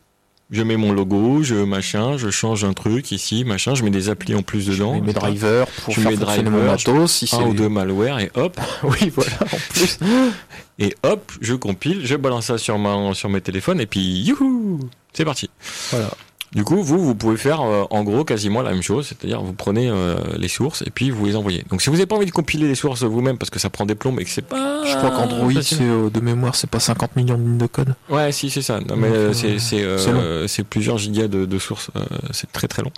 [0.50, 4.08] Je mets mon logo, je machin, je change un truc ici, machin, je mets des
[4.08, 4.96] applis en plus dedans.
[4.96, 7.12] Je mets mes drivers pour Je faire mets fonctionner driver, mon matos.
[7.12, 10.00] Si un ou deux malware et hop, Oui, voilà, en plus.
[10.80, 14.80] et hop, je compile, je balance ça sur ma, sur mes téléphones et puis youhou,
[15.12, 15.50] c'est parti.
[15.92, 16.12] Voilà.
[16.54, 19.54] Du coup, vous, vous pouvez faire euh, en gros quasiment la même chose, c'est-à-dire vous
[19.54, 21.66] prenez euh, les sources et puis vous les envoyez.
[21.70, 23.86] Donc si vous n'avez pas envie de compiler les sources vous-même parce que ça prend
[23.86, 24.84] des plombs et que c'est pas...
[24.86, 27.94] Je crois qu'Android, euh, de mémoire, c'est pas 50 millions de lignes de code.
[28.10, 28.80] Ouais, si, c'est ça.
[28.80, 31.90] Non, mais euh, euh, c'est c'est euh, c'est plusieurs gigas de, de sources.
[31.98, 32.92] euh, c'est très très long.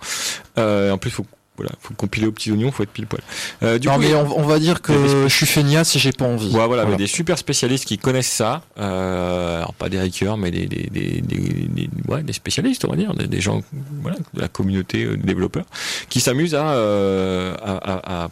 [0.60, 1.26] Euh, en plus, faut
[1.60, 3.22] voilà, faut compiler aux petits oignons, faut être pile poil.
[3.64, 6.00] Euh, du non, coup, mais on, on va dire que des je suis feignasse et
[6.00, 6.56] j'ai pas envie.
[6.56, 8.62] Ouais, voilà, mais des super spécialistes qui connaissent ça.
[8.80, 12.92] Euh, alors pas des hackers, mais des des, des, des, des- ouais, des spécialistes, on
[12.92, 13.62] va dire, des, des gens
[14.02, 15.66] voilà, de la communauté euh, de développeurs,
[16.10, 18.30] qui s'amusent à, euh, à, à, à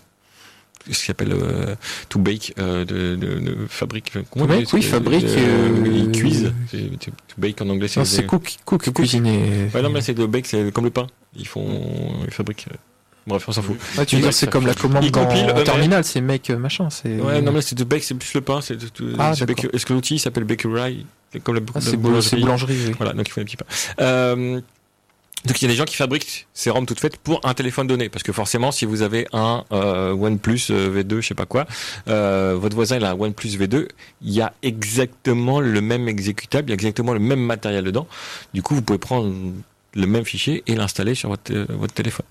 [0.89, 1.75] ce qu'ils appellent euh,
[2.07, 4.13] to bake, euh, de, de, de fabrique.
[4.31, 6.53] comment To bake, oui, fabrique, euh, ils cuisent.
[6.71, 9.69] To bake en anglais, c'est cook, cook, cuisiner.
[9.73, 11.07] Ouais, non, mais c'est le bake, c'est comme le pain.
[11.35, 11.81] Ils font,
[12.25, 12.67] ils fabriquent.
[13.27, 13.77] Euh, Bref, on s'en fout.
[13.97, 15.63] Ouais, tu veux dire, c'est comme la commande Ils dans compilent eux-mêmes.
[15.63, 16.89] terminal, c'est mec euh, machin.
[16.89, 18.61] C'est Ouais, non, mais c'est de bake, c'est plus le pain.
[18.61, 18.77] C'est
[19.19, 19.33] Ah,
[19.73, 21.05] Est-ce que l'outil s'appelle bakery?
[21.33, 22.77] C'est comme la, Ah, la boulangerie.
[22.87, 22.93] oui.
[22.97, 23.65] Voilà, donc ils font des petits pains.
[24.01, 24.61] Euh,
[25.45, 27.85] donc il y a des gens qui fabriquent ces ROM toutes faites pour un téléphone
[27.85, 31.45] donné, parce que forcément, si vous avez un euh, OnePlus euh, V2, je sais pas
[31.45, 31.67] quoi,
[32.07, 33.87] euh, votre voisin il a un OnePlus V2,
[34.23, 38.07] il y a exactement le même exécutable, il y a exactement le même matériel dedans.
[38.53, 39.31] Du coup, vous pouvez prendre
[39.93, 42.25] le même fichier et l'installer sur votre, euh, votre téléphone.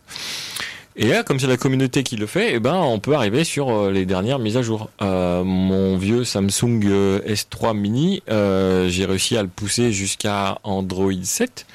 [0.99, 3.69] Et là, comme c'est la communauté qui le fait, eh ben, on peut arriver sur
[3.71, 4.89] euh, les dernières mises à jour.
[5.03, 11.13] Euh, mon vieux Samsung euh, S3 Mini, euh, j'ai réussi à le pousser jusqu'à Android
[11.23, 11.67] 7.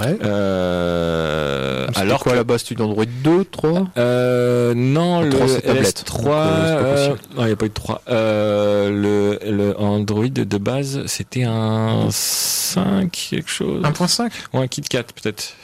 [0.00, 0.16] Ouais.
[0.22, 5.48] Euh, Alors quoi que- à la base tu Android 2, 3 Euh, non, le trois,
[5.48, 6.04] c'est tablette.
[6.04, 8.02] LS3, Donc, euh, non, il n'y a pas eu de 3.
[8.10, 13.82] Euh, le, le Android de base, c'était un 5 quelque chose.
[13.82, 15.54] 1.5 Ou un KitKat peut-être.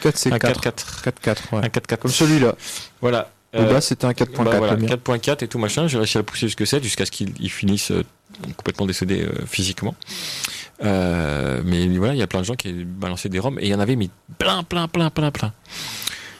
[0.00, 0.60] KitKat c'est Un 4.
[0.60, 1.04] 4.4.
[1.04, 1.64] 4.4, ouais.
[1.64, 1.96] Un 4.4.
[1.98, 2.54] Comme celui-là.
[3.00, 3.30] Voilà.
[3.54, 4.88] Euh, base c'était un 4.4 bah voilà, le mien.
[4.88, 7.50] 4.4 et tout machin, j'ai réussi à le pousser jusque 7 jusqu'à ce qu'il il
[7.50, 8.04] finisse euh,
[8.56, 9.94] complètement décédé euh, physiquement.
[10.84, 13.68] Euh, mais voilà, il y a plein de gens qui balançaient des ROM et il
[13.68, 15.52] y en avait mis plein, plein, plein, plein, plein.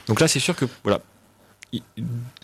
[0.06, 1.00] Donc là, c'est sûr que voilà.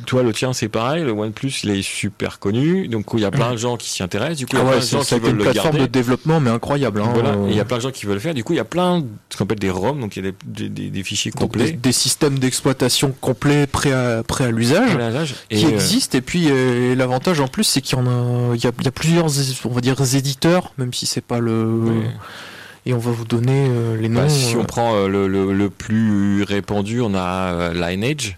[0.07, 1.03] Toi, le tien, c'est pareil.
[1.03, 2.89] Le OnePlus, il est super connu.
[2.89, 4.37] Donc, il y a plein de gens qui s'y intéressent.
[4.39, 5.31] Du coup, il y Ah a plein ouais, de c'est- gens ça a qui été
[5.33, 7.01] veulent une le plateforme de développement mais incroyable.
[7.01, 7.31] Hein, Voilà.
[7.31, 8.35] euh, il y a plein de gens qui veulent le faire.
[8.35, 9.99] Du coup, il y a plein de, ce qu'on appelle des ROM.
[9.99, 11.73] Donc, il y a des, des- des- des fichiers donc complets.
[11.73, 14.95] des systèmes d'exploitation complets prêts à, l'usage.
[15.49, 18.63] Qui euh, existent et puis euh, l'avantage en plus c'est qu'il y en a il
[18.63, 19.27] y a, il y a plusieurs
[19.65, 22.03] on va dire éditeurs même si c'est pas le
[22.87, 25.27] et on va vous donner euh, les noms Bah, si euh, on prend euh, le,
[25.29, 28.37] le, le plus répandu, on a euh, Lineage,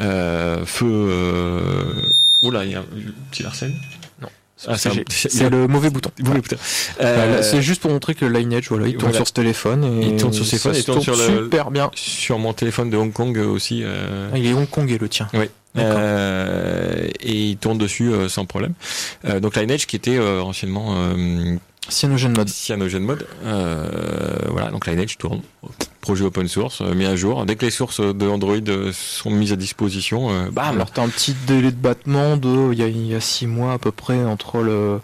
[0.00, 0.86] euh, Feu.
[0.88, 1.92] Euh...
[2.44, 2.84] Oula, il y a un
[3.30, 3.74] petit Arsène
[4.22, 4.28] Non.
[4.66, 4.90] Ah, c'est
[5.42, 6.10] un- le mauvais bouton.
[6.20, 6.40] Voilà,
[7.00, 9.16] Euh, c'est juste pour montrer que Lineage voilà il tourne voilà.
[9.18, 11.90] sur ce téléphone et Il tourne sur ses se il tourne sur le- super bien
[11.94, 13.82] sur mon téléphone de Hong Kong euh, aussi.
[13.84, 15.46] euh, Ah, il est hongkongais le tien Oui.
[15.76, 18.72] Euh, et il tourne dessus sans problème.
[19.40, 20.40] Donc Lineage qui était euh,
[21.88, 23.26] anciennement euh, CyanogenMod CyanogenMod.
[23.44, 25.40] Euh, voilà, donc Lineage tourne.
[26.00, 27.44] Projet open source, euh, mis à jour.
[27.44, 31.02] Dès que les sources de Android euh, sont mises à disposition, euh, bam, alors t'as
[31.02, 33.78] un petit délai de battement de il y a il y a six mois à
[33.78, 35.00] peu près entre le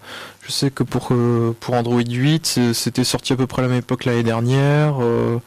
[0.46, 3.64] je sais que pour euh, pour Android 8 c'est- c'était sorti à peu près à
[3.64, 5.38] la même époque l'année dernière euh,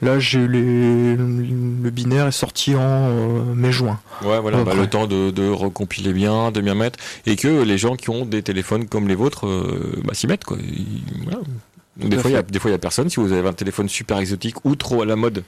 [0.00, 1.16] Là, j'ai les...
[1.16, 3.98] le binaire est sorti en euh, mai-juin.
[4.22, 7.78] Ouais, voilà, bah, le temps de, de recompiler bien, de bien mettre, et que les
[7.78, 10.44] gens qui ont des téléphones comme les vôtres euh, bah, s'y mettent.
[10.44, 10.58] Quoi.
[10.60, 11.40] Ils- voilà.
[11.96, 12.50] Des fois, il y a, fait.
[12.52, 13.10] des fois, il y a personne.
[13.10, 15.42] Si vous avez un téléphone super exotique ou trop à la mode,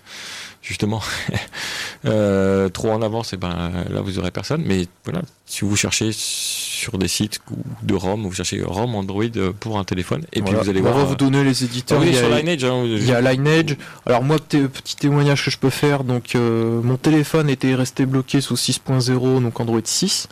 [0.63, 1.01] justement,
[2.05, 4.63] euh, trop en avance, et ben là, vous aurez personne.
[4.67, 7.41] Mais voilà, si vous cherchez sur des sites
[7.83, 10.57] de ROM, vous cherchez ROM Android euh, pour un téléphone, et Voilà.
[10.59, 10.97] puis vous allez On voir.
[10.97, 12.01] va euh, vous donner les ah éditeurs.
[12.01, 13.77] oui, il, y a, sur Lineage, hein, il y a Lineage.
[14.07, 16.05] Alors moi, petit, petit témoignage que je peux faire.
[16.05, 20.29] Donc, euh, mon téléphone était resté bloqué sous 6.0, donc Android 6.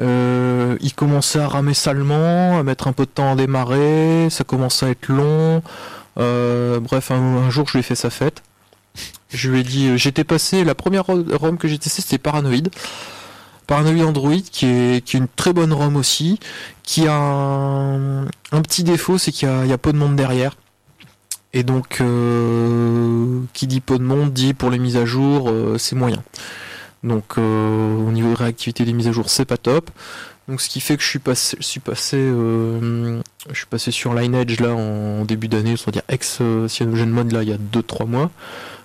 [0.00, 4.28] Euh, il commençait à ramer salement, à mettre un peu de temps à démarrer.
[4.30, 5.62] Ça commençait à être long.
[6.18, 8.42] Euh, bref, un, un jour, je lui ai fait sa fête.
[9.32, 12.68] Je lui ai dit, euh, j'étais passé, la première ROM que j'ai testée, c'était Paranoid.
[13.66, 16.38] Paranoid Android, qui est, qui est une très bonne ROM aussi,
[16.82, 18.26] qui a un,
[18.62, 20.56] petit défaut, c'est qu'il y y a peu de monde derrière.
[21.54, 25.76] Et donc, euh, qui dit peu de monde, dit pour les mises à jour, euh,
[25.78, 26.22] c'est moyen.
[27.02, 29.90] Donc, au niveau de réactivité des mises à jour, c'est pas top.
[30.48, 32.16] Donc, ce qui fait que je suis passé, je suis passé,
[33.50, 37.48] je suis passé sur Lineage là en début d'année, c'est-à-dire ex euh, CyanogenMod là il
[37.48, 38.30] y a 2-3 mois.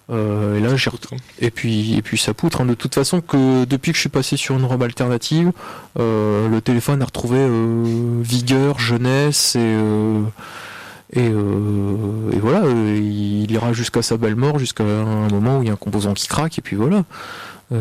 [0.10, 0.98] Euh, et là, j'ai ret-
[1.40, 2.62] et puis et puis ça poutre.
[2.62, 2.66] hein.
[2.66, 5.52] De toute façon, que depuis que je suis passé sur une ROM alternative,
[6.00, 9.76] euh, le téléphone a retrouvé euh, vigueur, jeunesse et
[11.14, 15.70] et, et voilà, il ira jusqu'à sa belle mort, jusqu'à un moment où il y
[15.70, 17.04] a un composant qui craque et puis voilà.
[17.72, 17.78] Ouais,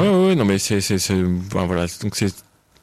[0.00, 2.32] ouais, ouais, non, mais c'est, enfin, voilà, donc c'est,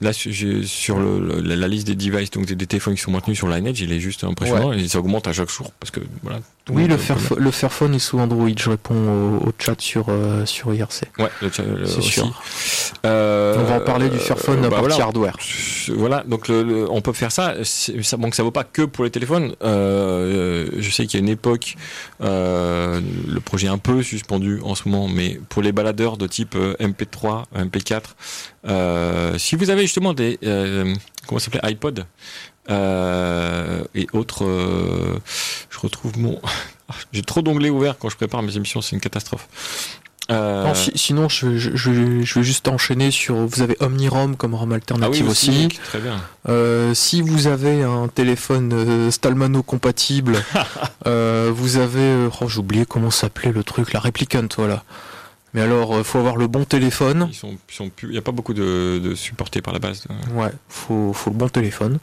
[0.02, 3.38] là, sur- le, la, la liste des devices, donc des, des téléphones qui sont maintenus
[3.38, 6.40] sur Lineage, il est juste impressionnant et ça augmente à chaque jour parce que, voilà.
[6.70, 8.50] Oui, le, euh, Fairpho- le Fairphone est sous Android.
[8.56, 11.04] Je réponds au, au chat sur euh, sur IRC.
[11.20, 12.42] Ouais, le, chat, C'est sûr.
[13.06, 15.04] Euh, On va en parler du Fairphone euh, à partie voilà.
[15.06, 15.38] hardware.
[15.96, 17.56] Voilà, donc le, le- on peut faire ça.
[17.64, 18.18] Ça.
[18.18, 19.56] Donc ça vaut pas que pour les téléphones.
[19.64, 21.76] Euh, je sais qu'il y a une époque,
[22.20, 26.56] le projet est un peu suspendu en ce moment, mais pour les baladeurs de type
[26.56, 28.02] euh, MP3, MP4,
[28.68, 30.38] euh, si vous avez justement des
[31.28, 32.06] comment ça s'appelait iPod
[32.70, 35.20] euh, et autres, euh,
[35.70, 36.40] je retrouve mon.
[37.12, 39.48] J'ai trop d'onglets ouverts quand je prépare mes émissions, c'est une catastrophe.
[40.30, 43.36] Euh, Non, si- sinon, je, vais- je, je vais- je vais juste enchaîner sur.
[43.36, 45.68] Vous avez OmniROM comme ROM ah oui, alternative aussi, aussi.
[45.86, 46.22] très bien.
[46.50, 50.44] Euh, si vous avez un téléphone euh, Stallmano compatible,
[51.06, 52.28] vous avez.
[52.42, 54.84] oh, j'ai oublié comment s'appelait le truc, la Replicant, voilà.
[55.58, 57.28] Mais alors, euh, faut avoir le bon téléphone.
[57.32, 59.80] Ils sont, ils sont plus, il n'y a pas beaucoup de, de supportés par la
[59.80, 60.04] base.
[60.36, 61.98] Ouais, faut, faut le bon téléphone.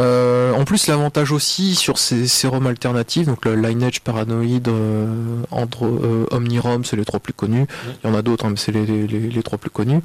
[0.00, 5.86] Euh, en plus, l'avantage aussi sur ces, ROM alternatives, donc le Lineage, Paranoid, euh, Andro,
[5.86, 7.66] euh, OmniROM, c'est les trois plus connus.
[8.02, 10.00] Il y en a d'autres, hein, mais c'est les, les, les- les trois plus connus.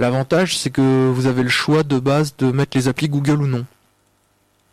[0.00, 3.46] L'avantage, c'est que vous avez le choix de base de mettre les applis Google ou
[3.46, 3.64] non.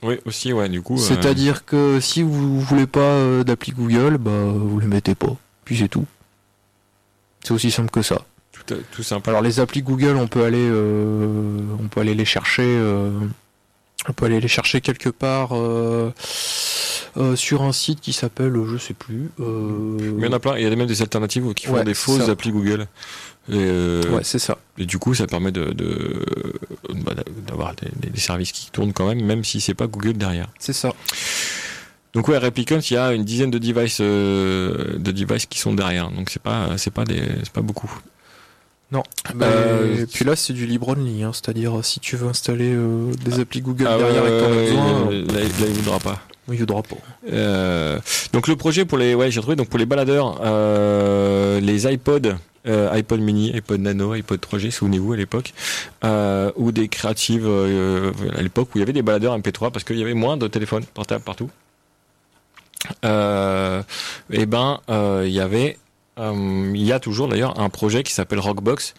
[0.02, 0.96] Oui, aussi, ouais, du coup.
[0.96, 5.36] euh, C'est-à-dire que si vous voulez pas euh, d'appli Google, bah vous les mettez pas.
[5.66, 6.06] Puis c'est tout.
[7.44, 8.22] C'est aussi simple que ça.
[8.68, 9.30] tout Tout, simple.
[9.30, 13.12] Alors les applis Google, on peut aller, euh, on peut aller les chercher, euh,
[14.08, 16.12] on peut aller les chercher quelque part euh,
[17.18, 19.30] euh, sur un site qui s'appelle, je sais plus.
[19.40, 20.58] euh, Mais il y en a plein.
[20.58, 22.32] Il y a même des alternatives qui font Ouais, des fausses ça.
[22.32, 22.88] applis Google.
[23.52, 24.60] Et, euh, Ouais, c'est ça.
[24.78, 26.24] et du coup, ça permet de, de-
[27.04, 27.14] bah,
[27.48, 30.50] d'avoir des, des services qui tournent quand même, même si c'est pas Google derrière.
[30.60, 30.94] C'est ça.
[32.20, 35.74] Donc ouais, Replicons, il y a une dizaine de devices, euh, de devices qui sont
[35.74, 36.12] derrière.
[36.12, 37.90] Donc c'est pas, c'est pas des, c'est pas beaucoup.
[38.92, 39.04] Non.
[39.42, 43.14] Euh, et puis là, c'est du libre only, hein, c'est-à-dire si tu veux installer euh,
[43.24, 45.74] des applis Google Ah derrière et que t'en as ouais, besoin, ouais, là, là, il
[45.76, 46.22] voudra pas.
[46.52, 46.98] il y aura pas.
[47.32, 48.00] Euh,
[48.34, 52.36] donc le projet pour les, ouais, j'ai trouvé donc pour les baladeurs, euh, les iPod,
[52.68, 55.54] euh, iPod mini, iPod nano, iPod 3G, souvenez-vous à l'époque,
[56.04, 59.86] euh, ou des créatives euh, à l'époque où il y avait des baladeurs MP3 parce
[59.86, 61.50] qu'il y avait moins de téléphones portables partout.
[63.06, 63.84] Euh,
[64.32, 65.78] et ben, euh, il y avait,
[66.18, 68.94] euh, il y a toujours d'ailleurs un projet qui s'appelle Rockbox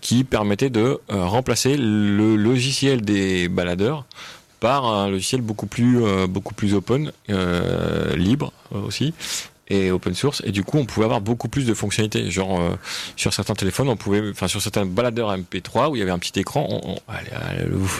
[0.00, 4.04] qui permettait de euh, remplacer le logiciel des baladeurs
[4.60, 9.14] par un logiciel beaucoup plus euh, beaucoup plus open, euh, libre euh, aussi
[9.68, 12.76] et open source et du coup on pouvait avoir beaucoup plus de fonctionnalités genre euh,
[13.16, 16.18] sur certains téléphones on pouvait enfin sur certains baladeurs MP3 où il y avait un
[16.18, 16.98] petit écran on- on-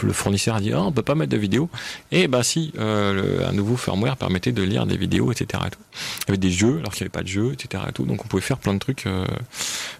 [0.03, 1.67] le, fournisseur a dit ah, on peut pas mettre de vidéo
[2.11, 5.79] et ben si euh, un nouveau firmware permettait de lire des vidéos etc et tout.
[5.93, 8.05] il y avait des jeux alors qu'il n'y avait pas de jeux etc et tout
[8.05, 9.25] donc on pouvait faire plein de trucs euh,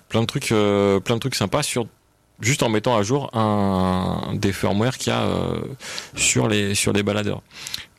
[0.10, 1.88] plein de trucs euh, plein de trucs sympas sur
[2.42, 5.58] juste en mettant à jour un des firmware qu'il y a euh,
[6.16, 7.42] sur les sur les baladeurs.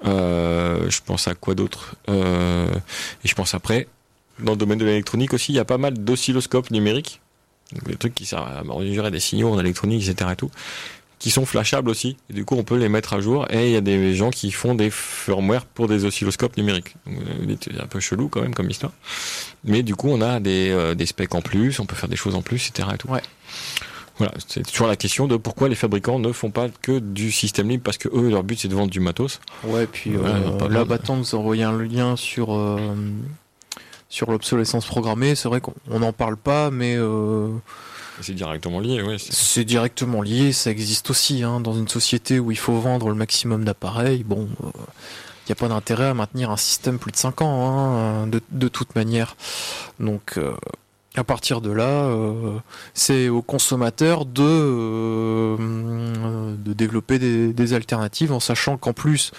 [0.05, 2.69] Euh, je pense à quoi d'autre Euh,
[3.25, 3.89] Et je pense après
[4.39, 7.21] dans le domaine de l'électronique aussi, il y a pas mal d'oscilloscopes numériques,
[7.87, 10.31] des trucs qui servent à mesurer des signaux en électronique, etc.
[10.33, 10.51] Et tout,
[11.19, 12.17] qui sont flashables aussi.
[12.29, 13.47] Du coup, on peut les mettre à jour.
[13.51, 16.95] Et il y a des gens qui font des firmware pour des oscilloscopes numériques.
[17.63, 18.93] C'est un peu chelou quand même comme histoire.
[19.65, 22.35] Mais du coup, on a des, euh, specs en plus, on peut faire des choses
[22.35, 22.89] en plus, etc.
[22.95, 23.09] Et tout.
[24.19, 27.69] Voilà, c'est toujours la question de pourquoi les fabricants ne font pas que du système
[27.69, 29.41] libre parce que eux, leur but c'est de vendre du matos.
[29.65, 30.85] Ouais, puis Ouais, euh, là.
[30.87, 32.79] Battant nous a envoyé un lien sur euh,
[34.09, 35.35] sur l'obsolescence programmée.
[35.35, 37.49] C'est vrai qu'on on n'en parle pas, mais euh,
[38.23, 39.17] C'est directement lié, ouais.
[39.19, 40.53] c'est- directement lié.
[40.53, 44.23] Ça existe aussi hein, dans une société où il faut vendre le maximum d'appareils.
[44.25, 48.27] Bon, il n'y a pas d'intérêt à maintenir un système plus de 5 ans, hein,
[48.29, 49.37] de, de toute manière.
[50.01, 50.55] Donc, euh,
[51.17, 52.59] à partir de là, euh,
[52.95, 55.57] c'est aux consommateurs de, euh,
[56.57, 59.33] de développer des, des alternatives en sachant qu'en plus,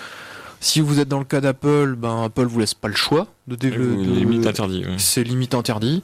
[0.60, 3.56] si vous êtes dans le cas d'Apple, ben Apple vous laisse pas le choix de
[3.56, 4.04] développer.
[4.04, 4.86] limite interdit.
[4.86, 4.96] ouais.
[4.98, 6.04] C'est limite interdit.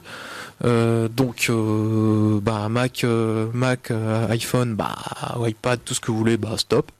[0.64, 4.94] Euh, donc, euh, bah, Mac, euh, Mac, euh, iPhone, bah,
[5.40, 6.90] iPad, tout ce que vous voulez, bah, stop.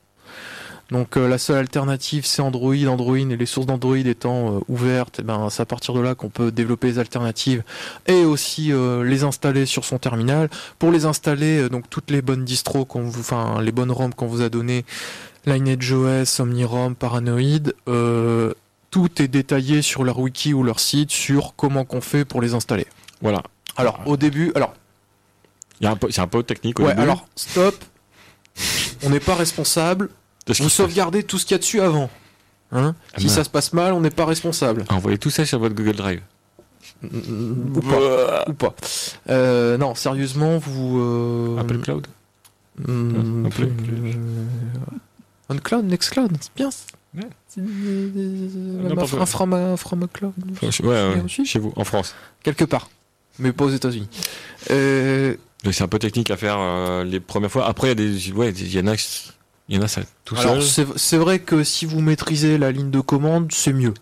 [0.91, 2.75] Donc, euh, la seule alternative, c'est Android.
[2.87, 6.15] Android et les sources d'Android étant euh, ouvertes, eh ben, c'est à partir de là
[6.15, 7.63] qu'on peut développer les alternatives
[8.07, 10.51] et aussi euh, les installer sur son terminal.
[10.79, 14.27] Pour les installer, donc toutes les bonnes distros qu'on vous, enfin, les bonnes ROM qu'on
[14.27, 14.85] vous a données,
[15.47, 17.73] Lineage OS, OmniROM, Paranoid,
[18.91, 22.55] tout est détaillé sur leur wiki ou leur site sur comment qu'on fait pour les
[22.55, 22.87] installer.
[23.21, 23.43] Voilà.
[23.77, 24.75] Alors au début, alors
[26.11, 27.03] C'est un peu technique au ouais, début.
[27.03, 27.75] alors stop.
[29.03, 30.11] On n'est pas responsable.
[30.47, 30.73] Vous qui passe.
[30.73, 32.11] sauvegardez tout ce qu'il y a dessus avant.
[32.73, 33.33] Hein Ah si ben.
[33.33, 34.85] ça se passe mal, on n'est pas responsable.
[34.89, 36.21] Envoyez tout ça sur votre Google Drive.
[37.03, 38.45] Ou pas.
[38.49, 38.75] Ou pas.
[39.31, 40.99] Euh, non, sérieusement, vous.
[41.01, 42.07] euh, Apple Cloud.
[42.87, 43.69] hmm, Non, Apple.
[43.69, 44.13] euh,
[45.49, 46.71] OnCloud, Nextcloud, c'est bien.
[47.15, 47.29] Ouais.
[47.49, 50.33] C'est- euh, N'importe un from a- from a cloud.
[50.63, 52.15] Ouais, ouais, chez vous, en France.
[52.43, 52.89] Quelque part.
[53.39, 54.09] Mais pas aux États-Unis.
[54.71, 55.37] Euh,
[55.71, 57.67] C'est un peu technique à faire euh, les premières fois.
[57.67, 58.95] Après, il y a des, ouais, il y en a,
[59.69, 60.87] il y en a ça tout Alors seul.
[60.97, 63.95] c'est vrai que si vous maîtrisez la ligne de commande, c'est mieux.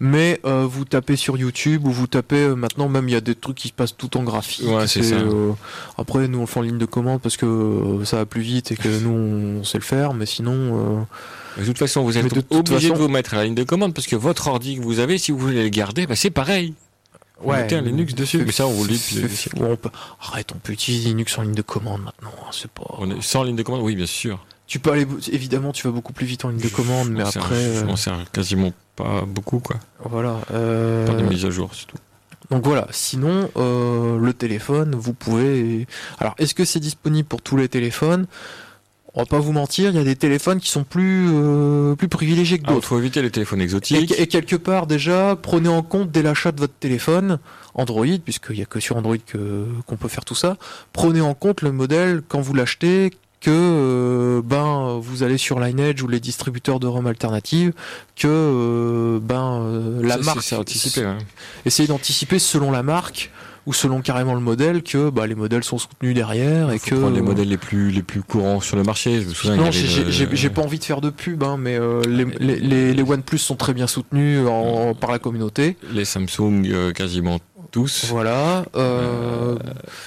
[0.00, 3.20] Mais euh, vous tapez sur YouTube ou vous tapez euh, maintenant même il y a
[3.20, 4.66] des trucs qui se passent tout en graphique.
[4.68, 5.14] Ouais, c'est ça.
[5.14, 5.52] euh,
[5.96, 8.72] après nous on le fait en ligne de commande parce que ça va plus vite
[8.72, 11.06] et que nous on sait le faire, mais sinon
[11.56, 13.94] De toute façon, vous êtes obligé façon- de vous mettre à la ligne de commande
[13.94, 16.74] parce que votre ordi que vous avez, si vous voulez le garder, bah, c'est pareil.
[17.42, 20.58] Vous mettez un Linux dessus, mais ça, on vous le dit on peut- Arrête, on
[20.58, 22.32] peut utiliser Linux en ligne de commande maintenant.
[22.42, 22.84] hein, C'est pas.
[22.98, 24.44] On est sans ligne de commande, oui, bien sûr.
[24.66, 27.24] Tu peux aller évidemment, tu vas beaucoup plus vite en ligne de commande, mais Je
[27.24, 29.76] m'en après, je euh, m'en sers quasiment pas beaucoup, quoi.
[30.04, 30.36] voilà.
[30.52, 31.96] euh, Par des mises à jour, c'est tout.
[32.50, 35.86] Donc voilà, sinon euh, le téléphone, vous pouvez.
[36.18, 38.26] Alors est-ce que c'est disponible pour tous les téléphones?
[39.14, 42.08] On va pas vous mentir, il y a des téléphones qui sont plus euh, plus
[42.08, 42.86] privilégiés que Il d'autres.
[42.86, 44.14] faut éviter les téléphones exotiques.
[44.16, 47.38] et quelque part déjà, prenez en compte dès l'achat de votre téléphone
[47.74, 50.56] Android, puisqu'il n'y a que sur Android que qu'on peut faire tout ça.
[50.92, 56.02] Prenez en compte le modèle quand vous l'achetez que euh, ben vous allez sur Lineage
[56.02, 57.72] ou les distributeurs de ROM alternatives
[58.14, 61.18] que euh, ben la marque C'est hein.
[61.64, 63.30] essayez d'anticiper selon la marque
[63.70, 66.94] ou selon carrément le modèle que bah, les modèles sont soutenus derrière et Faut que
[66.96, 69.20] prendre les modèles les plus les plus courants sur le marché.
[69.22, 72.02] Je me souviens, non, j'ai le- pas envie de faire de pub, hein, mais euh,
[72.08, 75.76] les, les, les, les OnePlus sont très bien soutenus en- par la communauté.
[75.92, 77.38] les Samsung euh, quasiment
[77.70, 78.06] tous.
[78.08, 78.64] Voilà.
[78.76, 79.56] Euh,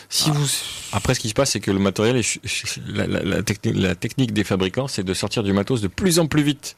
[0.10, 0.46] si vous,
[0.92, 2.40] Après, ce qui se passe, c'est que le matériel, est
[2.88, 6.20] la, la, la, technique, la technique des fabricants, c'est de sortir du matos de plus
[6.20, 6.76] en plus vite.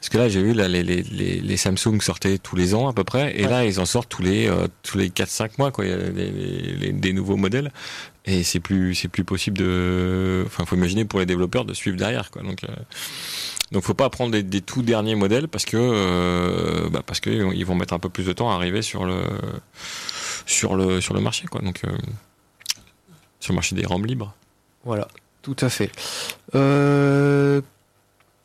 [0.00, 2.88] Parce que là, j'ai vu, là, les, les, les, les Samsung sortaient tous les ans
[2.88, 3.50] à peu près, et Ouais.
[3.50, 5.94] là, ils en sortent tous les euh, tous les 4-5 mois, quoi, il y
[6.88, 7.72] a des nouveaux modèles.
[8.28, 11.96] Et c'est plus c'est plus possible de, enfin, faut imaginer pour les développeurs de suivre
[11.96, 12.42] derrière, quoi.
[12.42, 12.72] Donc euh,
[13.70, 17.30] donc faut pas prendre des, des tout derniers modèles parce que euh, bah, parce que
[17.54, 19.20] ils vont mettre un peu plus de temps à arriver sur le
[20.46, 21.60] sur le sur le marché, quoi.
[21.60, 21.90] Donc euh,
[23.40, 24.34] sur le marché des ROM libres.
[24.84, 25.08] voilà,
[25.42, 25.90] tout à fait.
[26.54, 27.60] Euh,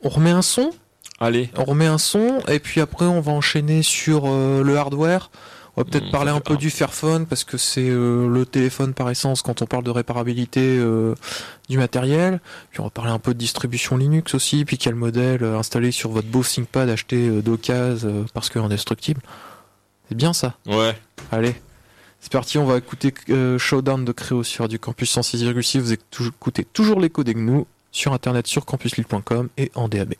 [0.03, 0.71] on remet un son?
[1.19, 5.29] Allez, On remet un son et puis après on va enchaîner sur euh, le hardware.
[5.77, 8.93] On va peut-être Mmh, parler un peu du Fairphone parce que c'est euh, le téléphone
[8.93, 11.15] par essence quand on parle de réparabilité euh,
[11.69, 12.41] du matériel.
[12.71, 16.09] Puis on va parler un peu de distribution Linux aussi, puis quel modèle installé sur
[16.09, 19.21] votre beau ThinkPad acheté d'occasion parce que indestructible.
[20.09, 20.55] C'est bien ça?
[20.65, 20.93] ouais.
[21.31, 21.55] Allez.
[22.21, 25.79] C'est parti, on va écouter euh, Showdown de Créo sur du campus 106,6.
[25.79, 30.13] Vous écoutez toujours l'écho des GNU sur internet sur campuslille.com et en DAB.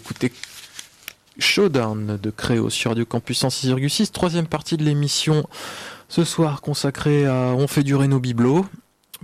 [0.00, 0.32] Écoutait
[1.38, 5.46] Showdown de Créo sur du campus 106,6, troisième partie de l'émission
[6.08, 8.64] ce soir consacrée à On fait durer nos bibelots.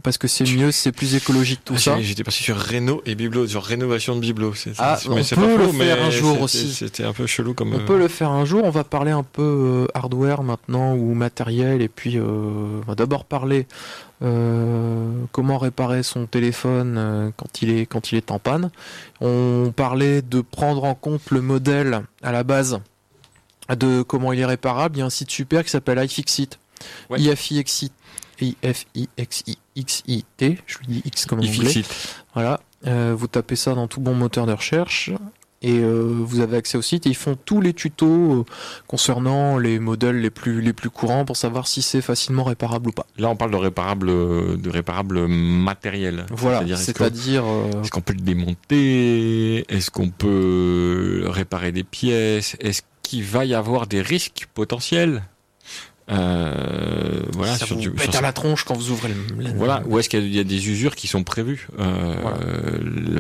[0.03, 2.01] Parce que c'est mieux, c'est plus écologique tout Ah, ça.
[2.03, 4.53] J'étais passé sur Renault et Biblo, sur rénovation de Biblo.
[4.78, 6.74] Ah, c'est- on mais peut pas le faux, faire un jour c'était- aussi.
[6.74, 7.72] C'était un peu chelou comme.
[7.74, 8.62] On euh, peut le faire un jour.
[8.64, 12.94] On va parler un peu euh, hardware maintenant ou matériel et puis euh, on va
[12.94, 13.66] d'abord parler
[14.22, 18.70] euh, comment réparer son téléphone euh, quand il est quand il est en panne.
[19.20, 22.78] On parlait de prendre en compte le modèle à la base
[23.68, 24.97] de comment il est réparable.
[24.97, 26.59] Il y a un site super qui s'appelle iFixit.
[27.11, 27.20] Ouais.
[28.41, 30.59] I-F-I-X-I-X-I-T.
[30.66, 31.82] Je lui dis X comme en anglais.
[32.34, 35.11] Voilà, Euh, vous tapez ça dans tout bon moteur de recherche
[35.62, 38.45] et euh, vous avez accès au site et ils font tous les tutos euh,
[38.87, 42.93] concernant les modèles les plus les plus courants pour savoir si c'est facilement réparable ou
[42.93, 43.07] pas.
[43.16, 46.26] Là, on parle de réparable, de réparable matériel.
[46.30, 47.45] Voilà, C'est-à-dire, est-ce qu'on- c'est-à-dire
[47.82, 49.64] Est-ce qu'on peut le démonter?
[49.74, 52.57] Est-ce qu'on peut réparer des pièces?
[52.61, 55.22] Est-ce qu'il va y avoir des risques potentiels?
[56.09, 59.43] Euh, Voilà, ça sur vous du- pète sur à la tronche quand vous ouvrez le,
[59.45, 61.67] le- Voilà, ou est-ce qu'il y a des usures qui sont prévues?
[61.81, 62.39] Euh, Voilà.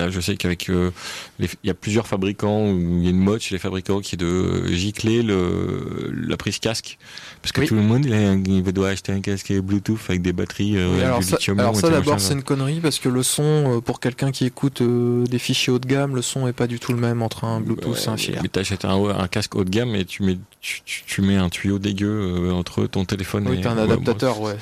[0.04, 0.90] Là, je sais qu'avec euh,
[1.38, 4.14] les- il y a plusieurs fabricants, il y a une mode chez les fabricants qui
[4.14, 6.98] est de gicler le, la prise casque,
[7.42, 7.66] parce que Oui.
[7.66, 10.76] tout le monde il, a il doit acheter un casque Bluetooth avec des batteries.
[10.76, 13.76] euh, Oui, alors du ça, alors ça d'abord c'est une connerie parce que le son
[13.76, 16.66] euh, pour quelqu'un qui écoute euh, des fichiers haut de gamme, le son est pas
[16.66, 18.42] du tout le même entre un Bluetooth et un filaire.
[18.42, 21.36] Mais t'achètes un, un casque haut de gamme et tu mets, tu, tu- tu mets
[21.36, 24.56] un tuyau dégueu euh, entre ton téléphone Oui, et t'as un adaptateur, ouais.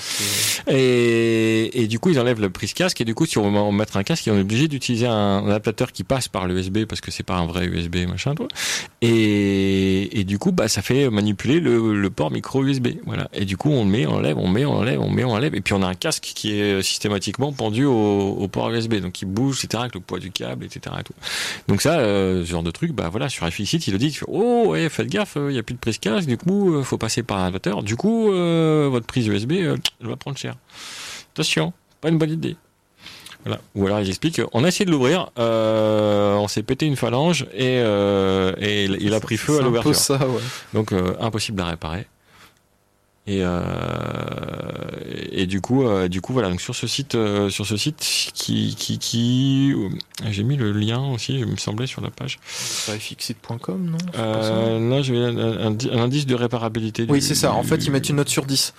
[0.68, 3.76] Et, et du coup, ils enlèvent la prise casque et du coup, si on veut
[3.76, 7.10] mettre un casque, on est obligé d'utiliser un adaptateur qui passe par l'USB parce que
[7.10, 8.48] c'est pas un vrai USB machin, toi.
[9.02, 12.88] Et, et du coup, bah, ça fait manipuler le, le port micro USB.
[13.06, 13.28] Voilà.
[13.32, 15.32] Et du coup, on le met, on enlève, on met, on enlève, on met, on
[15.32, 15.54] enlève.
[15.54, 17.92] Et puis, on a un casque qui est systématiquement pendu au,
[18.38, 18.96] au port USB.
[18.96, 20.96] Donc, il bouge, etc., avec le poids du câble, etc.
[21.00, 21.12] Et tout.
[21.68, 24.64] Donc ça, euh, ce genre de truc, bah voilà, sur iFixit, il le dit, oh
[24.68, 27.38] ouais, faites gaffe, il y a plus de prise du coup, euh, faut passer par
[27.38, 27.82] un adaptateur.
[27.82, 30.54] Du coup, euh, votre prise USB, euh, elle va prendre cher.
[31.32, 32.56] Attention, pas une bonne idée.
[33.44, 33.60] Voilà.
[33.74, 37.46] Ou alors il explique, on a essayé de l'ouvrir, euh, on s'est pété une phalange
[37.52, 39.94] et, et il, a pris feu à l'ouverture.
[39.94, 40.40] ça, ouais.
[40.72, 42.06] Donc impossible à réparer.
[43.26, 43.62] Et, euh,
[45.32, 46.50] et du coup, euh, du coup voilà.
[46.50, 47.96] Donc sur ce site, euh, sur ce site
[48.34, 49.74] qui, qui, qui,
[50.30, 52.38] j'ai mis le lien aussi, il me semblait sur la page.
[52.46, 57.06] C'est ifixit.com, non Euh, là, j'ai un, un- un indice de réparabilité.
[57.08, 57.54] Oui, c'est ça.
[57.54, 58.74] En fait, ils mettent une note sur 10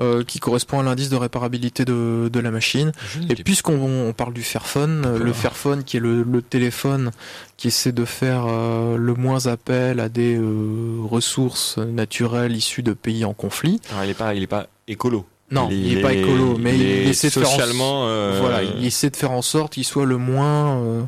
[0.00, 2.92] euh, qui correspond à l'indice de réparabilité de, de la machine.
[3.28, 5.32] Et puisqu'on on parle du Fairphone, le.
[5.32, 7.10] Fairphone qui est le, le téléphone
[7.56, 12.92] qui essaie de faire euh, le moins appel à des euh, ressources naturelles issues de
[12.92, 13.80] pays en conflit.
[13.90, 15.24] Alors, il est pas, il est pas écolo.
[15.50, 19.10] Non, il n'est pas écolo, mais il, essaie de faire en- euh, voilà, il essaie
[19.10, 21.02] de faire en sorte qu'il soit le moins, euh,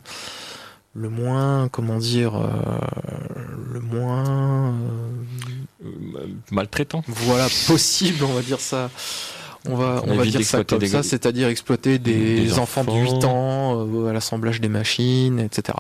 [0.95, 2.79] le moins, comment dire, euh,
[3.73, 4.75] le moins,
[5.85, 7.03] euh, maltraitant.
[7.09, 8.91] voilà, possible, on va dire ça.
[9.69, 12.83] On va, On on va dire ça comme des ça, c'est-à-dire exploiter des, des enfants
[12.83, 13.15] de enfants.
[13.17, 15.79] 8 ans euh, à l'assemblage des machines, etc.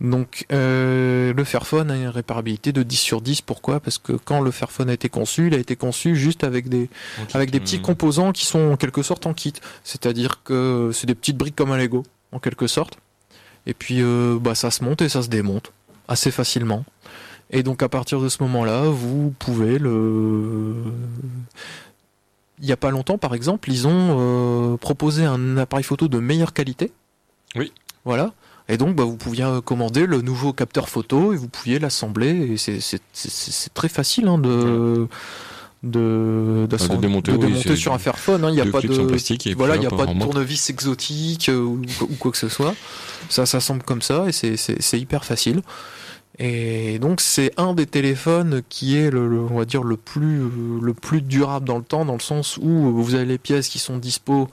[0.00, 3.40] Donc euh, le Fairphone a une réparabilité de 10 sur 10.
[3.42, 3.80] Pourquoi?
[3.80, 6.88] Parce que quand le Fairphone a été conçu, il a été conçu juste avec des,
[7.34, 7.82] avec des petits Hum.
[7.82, 9.54] composants qui sont en quelque sorte en kit.
[9.82, 12.96] C'est-à-dire que c'est des petites briques comme un Lego, en quelque sorte.
[13.70, 15.72] Et puis euh, bah, ça se monte et ça se démonte
[16.08, 16.84] assez facilement.
[17.50, 20.74] Et donc à partir de ce moment-là, vous pouvez le...
[22.58, 26.18] Il n'y a pas longtemps, par exemple, ils ont euh, proposé un appareil photo de
[26.18, 26.92] meilleure qualité.
[27.54, 27.72] Oui.
[28.04, 28.32] Voilà.
[28.68, 32.52] Et donc, bah, vous pouviez euh, commander le nouveau capteur photo et vous pouviez l'assembler.
[32.52, 35.08] Et c'est- très facile hein, de,
[35.82, 38.44] de, de démonter, de oui, démonter sur un Fairphone.
[38.44, 38.50] hein.
[38.50, 41.58] Il n'y a pas de, plastique et voilà, il a pas de tournevis exotique euh,
[41.58, 42.74] ou, ou quoi que ce soit.
[43.30, 45.62] Ça s'assemble comme ça et c'est- hyper facile.
[46.38, 50.40] Et donc c'est un des téléphones qui est le, le- on va dire le plus
[50.80, 53.78] le plus durable dans le temps dans le sens où vous avez les pièces qui
[53.78, 54.48] sont dispo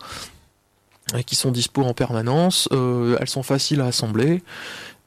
[1.13, 4.43] euh, qui sont dispo en permanence, euh, elles sont faciles à assembler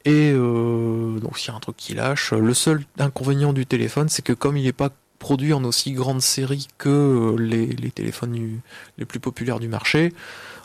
[0.05, 4.09] et euh, donc s'il y a un truc qui lâche, le seul inconvénient du téléphone
[4.09, 4.89] c'est que comme il n'est pas
[5.21, 8.59] produit en aussi grande série que euh, les, les téléphones du-
[8.97, 10.11] les plus populaires du marché,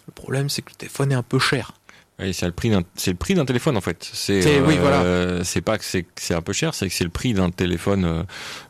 [0.09, 1.73] le problème c'est que le téléphone est un peu cher.
[2.19, 4.09] Oui, c'est le prix d'un, c'est le prix d'un téléphone en fait.
[4.11, 7.11] C'est, C'est- oui, euh, C'est pas que c'est, un peu cher, c'est que c'est le
[7.11, 8.23] prix d'un téléphone, euh,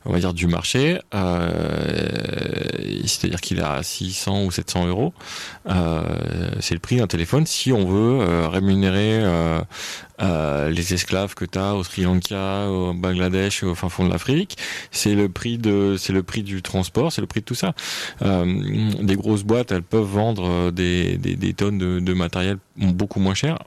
[0.04, 0.98] on va dire du marché.
[1.14, 5.14] Euh, c'est-à-dire qu'il a 600 ou 700 euros.
[6.60, 9.22] C'est le prix d'un téléphone si on veut rémunérer
[10.22, 14.10] euh, les esclaves que tu as au Sri Lanka, au Bangladesh, au fin fond de
[14.10, 14.56] l'Afrique.
[14.90, 17.74] C'est le prix de, c'est le prix du transport, c'est le prix de tout ça.
[18.22, 18.44] Euh,
[19.02, 23.20] des grosses boîtes, elles peuvent vendre euh, des, des, des tonnes de, de matériel beaucoup
[23.20, 23.58] moins cher.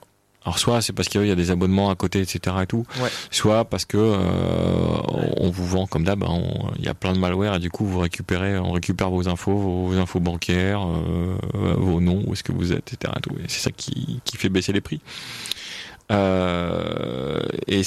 [0.42, 2.56] Alors soit c'est parce qu'il y a des abonnements à côté, etc.
[2.62, 3.10] et tout, Ouais.
[3.30, 4.16] soit parce que euh,
[5.36, 6.40] on vous vend comme d'hab, hein,
[6.78, 9.54] il y a plein de malware et du coup vous récupérez, on récupère vos infos,
[9.54, 11.36] vos infos bancaires, euh,
[11.76, 13.12] vos noms, où est-ce que vous êtes, etc.
[13.18, 13.34] et tout.
[13.38, 15.00] Et c'est ça qui, qui fait baisser les prix.
[16.10, 17.82] Euh, et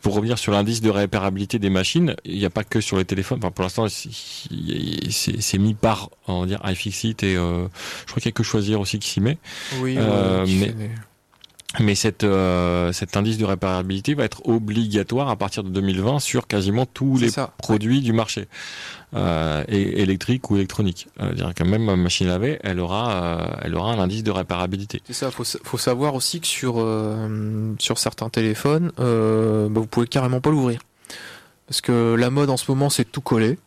[0.00, 3.04] pour revenir sur l'indice de réparabilité des machines, il n'y a pas que sur les
[3.04, 3.38] téléphones.
[3.42, 7.66] Enfin, pour l'instant, c'est- mis par, on va dire, iFixit et euh,
[8.06, 9.36] je crois qu'il y a que choisir aussi qui s'y met.
[9.80, 10.90] Oui, Euh, mais-
[11.78, 16.48] Mais cette, euh, cet indice de réparabilité va être obligatoire à partir de 2020 sur
[16.48, 17.52] quasiment tous les ça.
[17.58, 18.48] produits du marché,
[19.14, 21.06] euh, et électriques ou électroniques.
[21.20, 24.24] Euh, dire que même ma machine à laver, elle aura, euh, elle aura un indice
[24.24, 25.00] de réparabilité.
[25.06, 29.86] C'est ça, faut, faut savoir aussi que sur, euh, sur certains téléphones, euh, bah, vous
[29.86, 30.80] pouvez carrément pas l'ouvrir.
[31.68, 33.58] Parce que la mode en ce moment, c'est tout coller.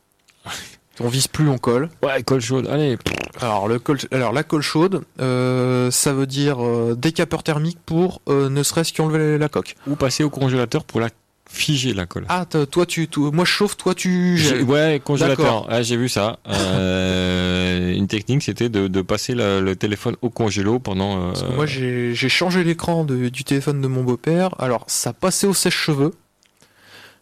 [0.99, 1.89] On vise plus, on colle.
[2.03, 2.67] Ouais, colle chaude.
[2.67, 2.97] Allez.
[3.41, 8.21] Alors, le col- alors la colle chaude, euh, ça veut dire euh, décapeur thermique pour
[8.29, 9.75] euh, ne serait-ce qu'enlever la coque.
[9.87, 11.09] Ou passer au congélateur pour la
[11.49, 12.25] figer la colle.
[12.29, 14.63] Ah, toi tu, moi je chauffe, toi tu J'ai- gèles.
[14.63, 15.37] Ouais, congélateur.
[15.45, 15.67] D'accord.
[15.69, 16.37] Ah, j'ai vu ça.
[16.47, 21.17] Euh, une technique, c'était de, de passer le, le téléphone au congélo pendant.
[21.17, 24.53] euh, Parce que moi j'ai j'ai changé l'écran de- du téléphone de mon beau-père.
[24.59, 26.13] Alors ça passait au sèche-cheveux.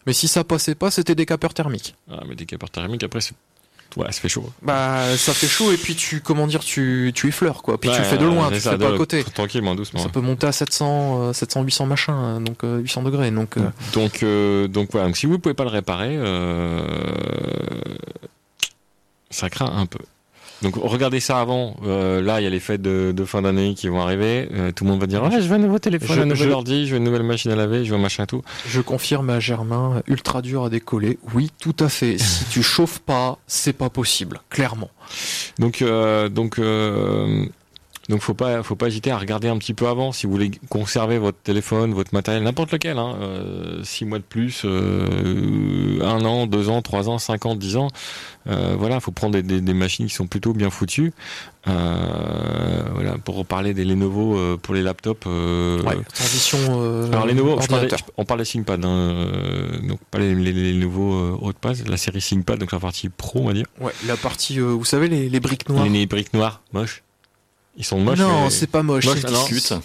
[0.06, 1.94] Mais si ça passait pas, c'était décapeur thermique.
[2.10, 3.34] Ah, mais des capeurs thermiques, après, c'est.
[3.96, 4.50] Ouais, ça fait chaud.
[4.62, 7.78] Bah ça fait chaud et puis tu comment dire tu tu effleures quoi.
[7.78, 9.24] Puis tu le fais de loin, tu le fais pas à côté.
[9.24, 10.00] Tranquillement, doucement.
[10.02, 13.56] Ça peut monter à 700 euh, 700 800 machin hein, donc euh, 800 degrés donc
[13.56, 15.06] euh, Donc, euh, donc voilà.
[15.06, 16.82] Donc, si vous pouvez pas le réparer, euh,
[19.30, 19.98] ça craint un peu.
[20.62, 21.76] Donc regardez ça avant.
[21.84, 24.48] Euh, là, il y a les fêtes de, de fin d'année qui vont arriver.
[24.52, 26.48] Euh, tout le monde va dire ouais, je veux un nouveau téléphone, Je- un nouvel
[26.48, 28.42] je- ordi, je veux une nouvelle machine à laver, je veux un machin tout.
[28.68, 31.18] je confirme à Germain ultra dur à décoller.
[31.34, 32.16] Oui, tout à fait.
[32.18, 34.90] si tu chauffes pas, c'est pas possible, clairement.
[35.58, 37.44] Donc euh, donc euh,
[38.08, 40.50] donc faut pas faut pas hésiter à regarder un petit peu avant si vous voulez
[40.68, 42.98] conserver votre téléphone, votre matériel, n'importe lequel.
[42.98, 47.54] Hein, euh, six mois de plus, euh, un an, deux ans, trois ans, cinq ans,
[47.54, 47.88] dix ans.
[48.48, 51.12] Euh, voilà, faut prendre des, des, des machines qui sont plutôt bien foutues.
[51.68, 55.26] Euh, voilà, pour reparler des Lenovo euh, pour les laptops.
[55.26, 56.58] Ouais, transition
[57.12, 58.00] Alors les nouveaux, je parlais- ordinateur.
[58.16, 59.26] on parle des ThinkPad, hein,
[59.88, 63.40] donc pas les, les, les nouveaux euh, Hautepad, la série ThinkPad, donc la partie pro
[63.40, 63.66] on va dire.
[63.80, 65.84] Ouais, la partie vous savez les, les briques noires.
[65.84, 67.02] Les, les briques noires, moches.
[67.76, 68.18] Ils sont moches.
[68.18, 69.04] non, mais- c'est pas moche.
[69.06, 69.24] Moche.
[69.24, 69.60] Discute.
[69.66, 69.80] Ça-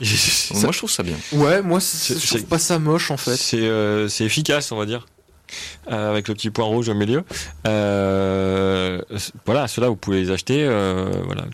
[0.54, 1.16] Moi, je trouve ça bien.
[1.32, 3.36] Ouais, moi je trouve pas ça moche en fait.
[3.36, 5.06] C'est euh, c'est efficace, on va dire.
[5.90, 7.24] Euh, avec le petit point rouge au milieu.
[7.66, 9.00] Euh,
[9.46, 10.64] voilà, ceux-là vous pouvez les acheter.
[10.64, 11.44] euh, voilà.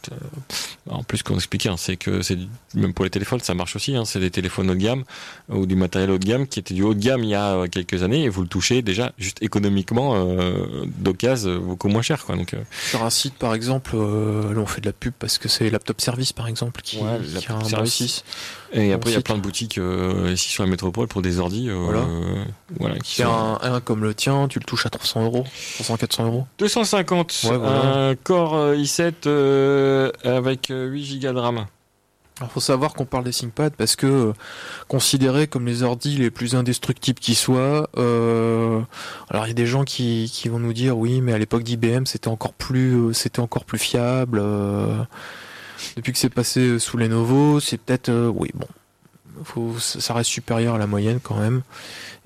[0.91, 2.39] En plus, qu'on expliquait, hein, c'est que c'est
[2.75, 3.95] même pour les téléphones, ça marche aussi.
[3.95, 5.05] Hein, c'est des téléphones haut de gamme
[5.51, 7.55] ou du matériel haut de gamme qui était du haut de gamme il y a
[7.55, 12.25] euh, quelques années et vous le touchez déjà juste économiquement euh, d'occasion beaucoup moins cher.
[12.25, 12.37] Quoi.
[12.37, 15.37] Donc, euh, Sur un site par exemple, euh, là on fait de la pub parce
[15.39, 18.25] que c'est Laptop Service par exemple qui, Ouais, qui Laptop a un Service.
[18.73, 21.39] et après, il y a plein de boutiques euh, ici sur la métropole pour des
[21.39, 21.69] ordis.
[21.69, 22.07] euh, Voilà.
[22.79, 25.45] voilà, qui sont- un, un comme le tien, tu le touches à 300 euros,
[25.80, 26.47] 300-400 euros.
[26.59, 28.09] 250, Ouais, voilà.
[28.11, 31.66] un Core euh, i7 euh, avec euh, 8 Go de RAM.
[32.41, 34.32] Alors faut savoir qu'on parle des ThinkPad parce que euh,
[34.89, 38.80] considérés comme les ordis les plus indestructibles qui soient, euh,
[39.30, 41.62] alors il y a des gens qui, qui vont nous dire oui mais à l'époque
[41.64, 44.39] d'IBM c'était encore plus euh, c'était encore plus fiable.
[44.41, 45.03] euh,
[45.97, 48.68] depuis que c'est passé euh, sous Lenovo, c'est peut-être euh, oui bon,
[49.43, 51.62] faut, ça reste supérieur à la moyenne quand même.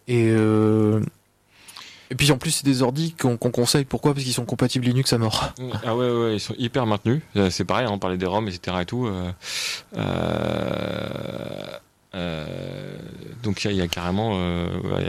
[0.09, 1.01] Et euh,
[2.13, 4.13] et puis en plus c'est des ordis qu'on conseille pourquoi?
[4.13, 5.53] Parce qu'ils sont compatibles Linux à mort.
[5.85, 7.23] Ah ouais, ouais, ils sont hyper maintenus.
[7.37, 8.77] Euh, C'est pareil, hein, on parlait des ROM, etc.
[8.83, 9.07] et tout.
[9.07, 9.33] euh,
[12.15, 12.45] euh,
[13.43, 14.39] donc il y, a- carrément,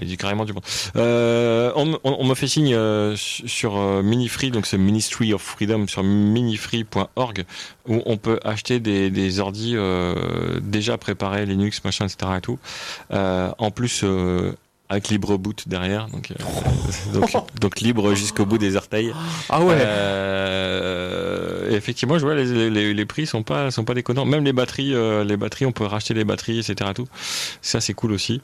[0.02, 0.62] il carrément du bon.
[0.96, 2.78] On, on- me fait signe
[3.18, 7.44] sur Minifree, donc c'est Ministry of Freedom sur minifree.org
[7.90, 9.76] où on peut acheter des, des ordis
[10.62, 12.32] déjà préparés, Linux, machin, etc.
[12.38, 12.58] et tout.
[13.12, 14.04] En plus
[14.94, 16.36] avec libre boot derrière, euh,
[17.34, 17.48] oh.
[17.60, 19.12] donc, libre jusqu'au bout des orteils.
[19.50, 19.76] Ah ouais.
[19.80, 24.26] Euh, effectivement, je vois les, prix sont pas sont pas déconnants.
[24.26, 26.92] Même les batteries, euh, les batteries, on peut racheter les batteries, etc.
[26.94, 27.08] Tout
[27.62, 28.42] ça, c'est cool aussi.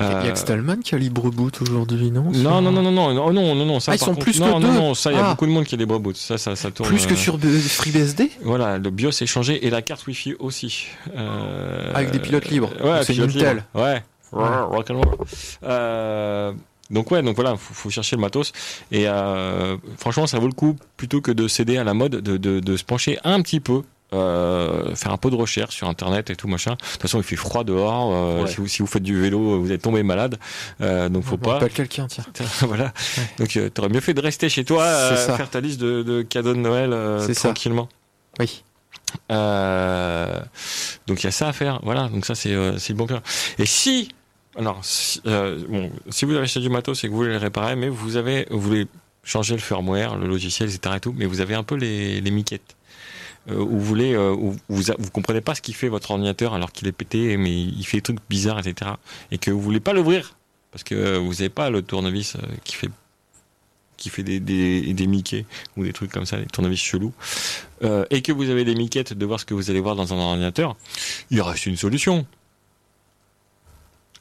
[0.00, 2.30] Il y a que Stallman qui a libre boot aujourd'hui, non?
[2.30, 4.66] Non, non non, non, non, non, non, ah, non, non, ils sont plus non, que
[4.66, 4.94] deux.
[4.94, 5.30] ça, il y a ah.
[5.30, 6.16] beaucoup de monde qui a libre boot.
[6.16, 6.88] Ça, ça, tourne.
[6.88, 8.30] Plus que sur FreeBSD?
[8.42, 10.86] Voilà, le BIOS est changé et la carte Wi-Fi aussi.
[11.16, 12.70] Ah, avec des pilotes libres.
[12.84, 13.62] Ouais, pilotes libres.
[13.74, 14.02] Ouais.
[14.32, 15.16] Rock and roll.
[15.64, 16.52] Euh,
[16.90, 18.52] donc ouais, donc voilà, faut, faut chercher le matos.
[18.90, 22.36] Et euh, franchement, ça vaut le coup plutôt que de céder à la mode, de,
[22.36, 23.82] de, de se pencher un petit peu.
[24.14, 26.72] euh, faire un peu de recherche sur internet et tout machin.
[26.72, 28.10] De toute façon, il fait froid dehors.
[28.14, 28.48] euh, Ouais.
[28.50, 30.38] si, vous, si vous faites du vélo, vous êtes tombé malade.
[30.80, 31.56] Euh, donc faut On pas.
[31.56, 32.24] appelle quelqu'un, tiens.
[32.62, 32.94] voilà.
[33.38, 36.22] Donc euh, t'aurais mieux fait de rester chez toi, euh, faire ta liste de, de
[36.22, 37.48] cadeaux de Noël euh, C'est ça.
[37.50, 37.90] tranquillement.
[38.40, 38.64] Oui.
[39.30, 40.40] Euh,
[41.06, 41.80] donc il y a ça à faire.
[41.82, 43.20] Voilà, donc ça c'est euh, c'est le bon plan.
[43.58, 44.08] Et si,
[44.56, 47.36] alors, si, euh, bon, si vous avez acheté du matos et que vous voulez le
[47.36, 48.86] réparer, mais vous avez, vous voulez
[49.22, 50.96] changer le firmware, le logiciel, etc.
[50.96, 52.76] Et tout, mais vous avez un peu les, les miquettes.
[53.50, 56.88] Euh, vous voulez, euh, vous, vous comprenez pas ce qu'il fait votre ordinateur alors qu'il
[56.88, 58.92] est pété, mais il fait des trucs bizarres, etc.
[59.30, 60.34] Et que vous voulez pas l'ouvrir
[60.72, 62.90] parce que vous n'avez pas le tournevis qui fait
[63.96, 65.44] qui fait des, des,
[65.76, 67.12] ou des trucs comme ça, des tournevis chelous,
[68.10, 70.16] et que vous avez des miquettes de voir ce que vous allez voir dans un
[70.18, 70.76] ordinateur,
[71.32, 72.24] il reste une solution.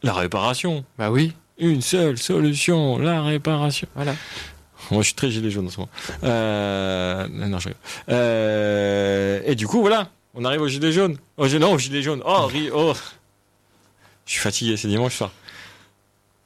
[0.04, 0.86] La réparation.
[0.98, 1.34] Bah oui.
[1.58, 3.88] Une seule solution, la réparation.
[3.96, 4.16] Voilà.
[4.92, 5.90] Moi, je suis très gilet jaune en ce moment.
[6.24, 7.28] Euh...
[7.30, 7.70] Non, je.
[8.10, 9.42] Euh...
[9.46, 11.18] Et du coup, voilà, on arrive au gilet jaune.
[11.38, 12.22] Oh, je- non, au gilet jaune.
[12.26, 12.70] Oh, ri...
[12.74, 12.94] oh.
[14.26, 15.32] Je suis fatigué, c'est dimanche soir.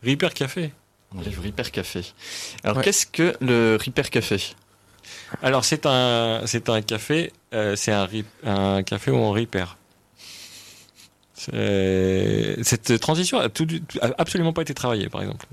[0.03, 0.71] Reaper Café.
[1.13, 2.01] On arrive Reaper Café.
[2.63, 2.83] Alors, Ouais.
[2.83, 4.37] qu'est-ce que le Reaper Café?
[5.41, 8.07] Alors, c'est un, c'est un café, euh, c'est un,
[8.45, 9.77] un café où on repair.
[11.45, 13.67] C'est- Cette transition a, tout,
[14.01, 15.45] a absolument pas été travaillée, par exemple.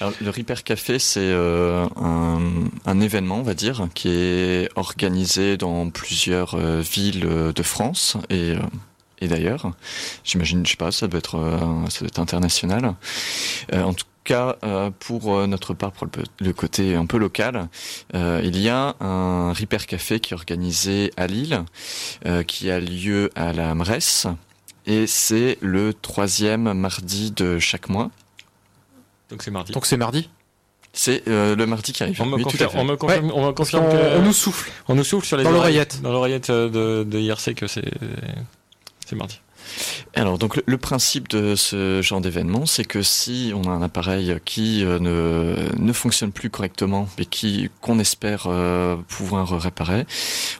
[0.00, 2.40] Alors, le Reaper Café, c'est euh, un,
[2.86, 8.16] un événement, on va dire, qui est organisé dans plusieurs euh, villes euh, de France
[8.30, 8.58] et, euh,
[9.20, 9.72] et d'ailleurs.
[10.24, 12.94] J'imagine, je sais pas, ça doit être, euh, ça doit être international.
[13.72, 17.16] Euh, en tout cas, euh, pour euh, notre part, pour le, le côté un peu
[17.18, 17.68] local,
[18.14, 21.64] euh, il y a un Reaper Café qui est organisé à Lille,
[22.26, 24.26] euh, qui a lieu à la Mresse,
[24.88, 28.10] et c'est le troisième mardi de chaque mois.
[29.30, 29.72] Donc, c'est mardi.
[29.72, 30.28] Donc c'est mardi.
[30.94, 32.20] C'est euh, le mardi qui arrive.
[32.22, 32.78] on me Oui, confirme, fait.
[32.78, 34.72] on me confirme, on me Parce qu'on- confirme que- on nous souffle.
[34.88, 36.00] on nous souffle sur les Dans l'oreillette.
[36.02, 36.68] Dans l'oreillette euh,
[37.04, 37.84] de, de IRC que c'est,
[39.06, 39.38] c'est mardi.
[40.14, 43.82] Alors donc le, le principe de ce genre d'événement, c'est que si on a un
[43.82, 50.06] appareil qui euh, ne, ne fonctionne plus correctement et qui qu'on espère euh, pouvoir réparer,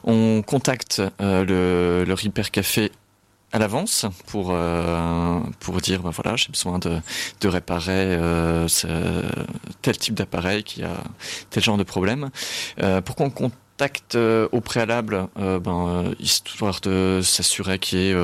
[0.03, 2.91] on contacte euh, le, le Repair Café
[3.51, 6.99] à l'avance pour euh, pour dire ben voilà j'ai besoin de
[7.41, 9.23] de réparer euh, ce-
[9.81, 10.93] tel type d'appareil qui a
[11.49, 12.29] tel genre de problème.
[12.81, 13.31] Euh, pour qu'on
[14.15, 18.15] euh, au préalable euh, ben euh, histoire de s'assurer qu'il y ait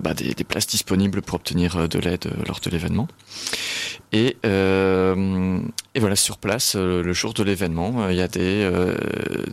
[0.00, 3.08] bah, des, places disponibles pour obtenir de l'aide lors de l'événement.
[4.12, 8.70] Et, voilà, sur place, le jour de l'événement, il y a des,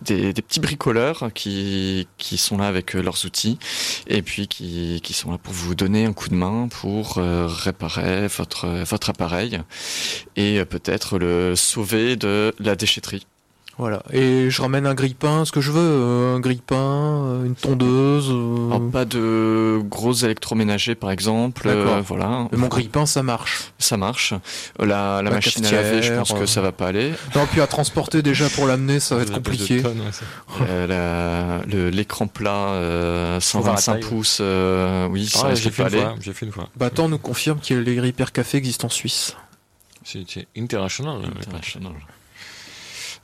[0.06, 2.08] petits bricoleurs qui,
[2.38, 3.58] sont là avec leurs outils
[4.08, 8.68] et puis qui, sont là pour vous donner un coup de main pour réparer votre,
[8.84, 9.60] votre appareil
[10.36, 13.26] et peut-être le sauver de la déchetterie.
[13.82, 14.04] Voilà.
[14.14, 16.76] Et je ramène un grille-pain, ce que je veux, euh, un grille-pain,
[17.26, 18.28] euh, une tondeuse.
[18.30, 22.48] euh, Alors, pas de gros électroménagers par exemple, euh, voilà.
[22.52, 23.72] mais mon grille-pain, ça marche.
[23.80, 24.36] Ça marche.
[24.78, 27.12] La, la La machine à laver, je pense que ça va pas aller.
[27.36, 29.82] Non, puis à transporter déjà pour l'amener, ça va être compliqué.
[29.82, 34.02] tonnes, ouais, L'écran plat euh, 125 taille.
[34.02, 36.04] pouces, euh, oui, ça Ah, risque j'ai fait pas une aller.
[36.06, 36.16] fois.
[36.22, 36.70] J'ai fait une fois.
[36.76, 39.36] Battant nous confirme que les Café existent en Suisse.
[40.04, 41.22] C'est, c'est international.
[41.40, 41.94] International.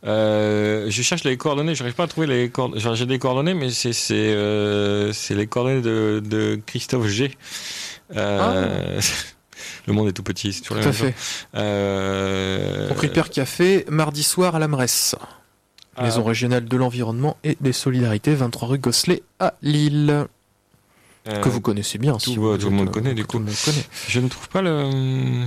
[0.05, 2.81] Euh, je cherche les coordonnées, j'arrive pas à trouver les coordonnées.
[2.95, 7.35] J'ai des coordonnées, mais c'est c'est euh, c'est les coordonnées de, de Christophe G.
[8.15, 9.01] Euh,
[9.87, 11.07] Le monde est tout petit, c'est toujours Tout la même chose.
[11.09, 11.15] fait.
[11.55, 15.15] Euh, Repair Café, mardi soir à la Mresse.
[15.95, 20.25] ah, Maison régionale de l'environnement et des solidarités, 23 rue Gosselet à Lille.
[21.25, 22.13] que vous connaissez bien.
[22.13, 23.39] tout- si vous tout le monde connaît, du tout coup.
[23.39, 23.83] le monde connaît.
[24.07, 25.45] Je ne trouve pas le.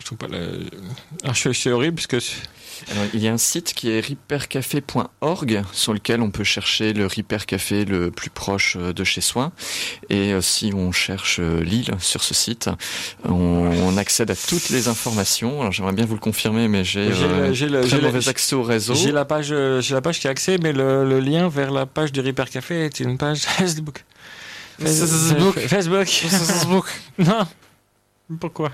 [0.00, 0.60] Je trouve pas le.
[1.24, 2.16] Ah, je- c'est horrible parce que
[2.90, 7.06] Alors, il y a un site qui est repaircafé.org sur lequel on peut chercher le
[7.06, 9.52] Repair Café le plus proche euh, de chez soi.
[10.08, 12.70] Et euh, si on cherche euh, Lille sur ce site,
[13.24, 15.60] on, on accède à toutes les informations.
[15.60, 18.94] Alors j'aimerais bien vous le confirmer, mais j'ai euh, très mauvais accès au réseau.
[18.94, 21.70] j'ai la page, euh, j'ai la page qui a accès, mais le, le lien vers
[21.70, 24.04] la page du Repair Café est une page Facebook.
[24.78, 25.58] Facebook.
[25.58, 26.06] Facebook.
[26.08, 26.86] Facebook.
[27.18, 27.46] non.
[28.40, 28.70] Pourquoi?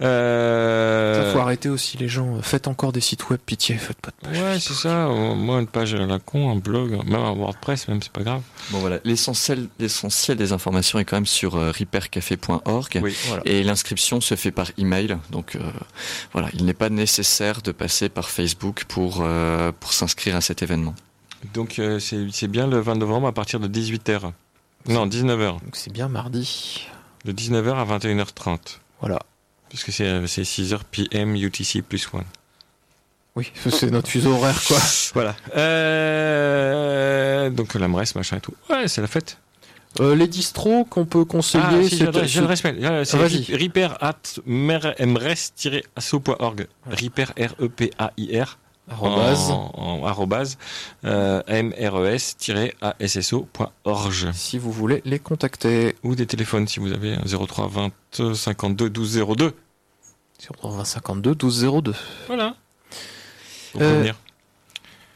[0.00, 1.24] Euh...
[1.26, 2.40] Il faut arrêter aussi les gens.
[2.42, 4.42] Faites encore des sites web, pitié, faites pas de page.
[4.42, 5.08] Ouais, c'est ça.
[5.08, 8.42] Moi, une page à la con, un blog, même un WordPress, même, c'est pas grave.
[8.70, 13.00] Bon voilà, l'essentiel, l'essentiel des informations est quand même sur euh, repaircafé.org.
[13.02, 13.16] Oui.
[13.26, 13.42] Voilà.
[13.44, 15.60] Et l'inscription se fait par email, donc euh,
[16.32, 20.62] voilà, il n'est pas nécessaire de passer par Facebook pour euh, pour s'inscrire à cet
[20.62, 20.94] événement.
[21.54, 24.32] Donc, euh, c'est c'est bien le 20 novembre à partir de 18h.
[24.88, 25.62] Non, 19h.
[25.64, 26.86] Donc c'est bien mardi.
[27.24, 28.78] De 19h à 21h30.
[29.00, 29.18] Voilà.
[29.68, 32.24] Puisque c'est euh, c'est 6h PM UTC plus 1.
[33.34, 34.78] Oui, c'est notre fuseau horaire, quoi.
[35.14, 35.34] Voilà.
[35.56, 38.54] Euh, donc la Mresse, machin et tout.
[38.70, 39.36] Ouais, c'est la fête.
[40.00, 42.16] Euh, les distros qu'on peut conseiller, Ah, si, c'est-.
[42.16, 43.56] Euh, C'est Vas-y.
[43.56, 44.14] repair at
[44.46, 46.66] mres-asso.org.
[46.90, 48.58] Repair, R-E-P-A-I-R,
[48.88, 49.50] Arrobase.
[49.50, 50.58] en, en arrobase,
[51.04, 54.32] euh, mres-asso.org.
[54.32, 55.96] Si vous voulez les contacter.
[56.02, 57.90] Ou des téléphones si vous avez un 03 20
[58.34, 59.54] 52 12 02.
[60.38, 61.94] Sur 20 52 12 02.
[62.26, 62.54] Voilà.
[63.72, 64.14] Pour Euh, revenir.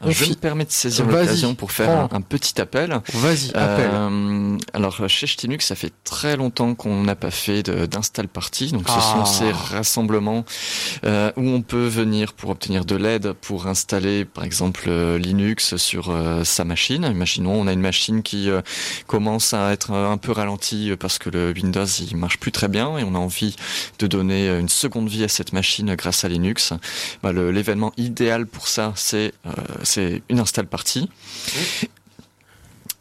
[0.01, 3.01] Alors, je me permets de saisir l'occasion pour faire un, petit appel.
[3.13, 3.51] Vas-y.
[3.55, 8.71] Euh, alors chez Ch'tinux, ça fait très longtemps qu'on n'a pas fait d'install party.
[8.71, 9.01] Donc ce Ah.
[9.01, 10.45] sont ces rassemblements
[11.05, 15.75] euh, où on peut venir pour obtenir de l'aide pour installer par exemple euh, Linux
[15.77, 17.07] sur euh, sa machine.
[17.11, 18.49] Imaginons on a une machine qui
[19.07, 22.97] commence à être un peu ralentie parce que le Windows il marche plus très bien
[22.97, 23.55] et on a envie
[23.99, 26.73] de donner une seconde vie à cette machine grâce à Linux.
[27.23, 29.33] Bah, L'événement idéal pour ça c'est
[29.91, 31.09] c'est une install party.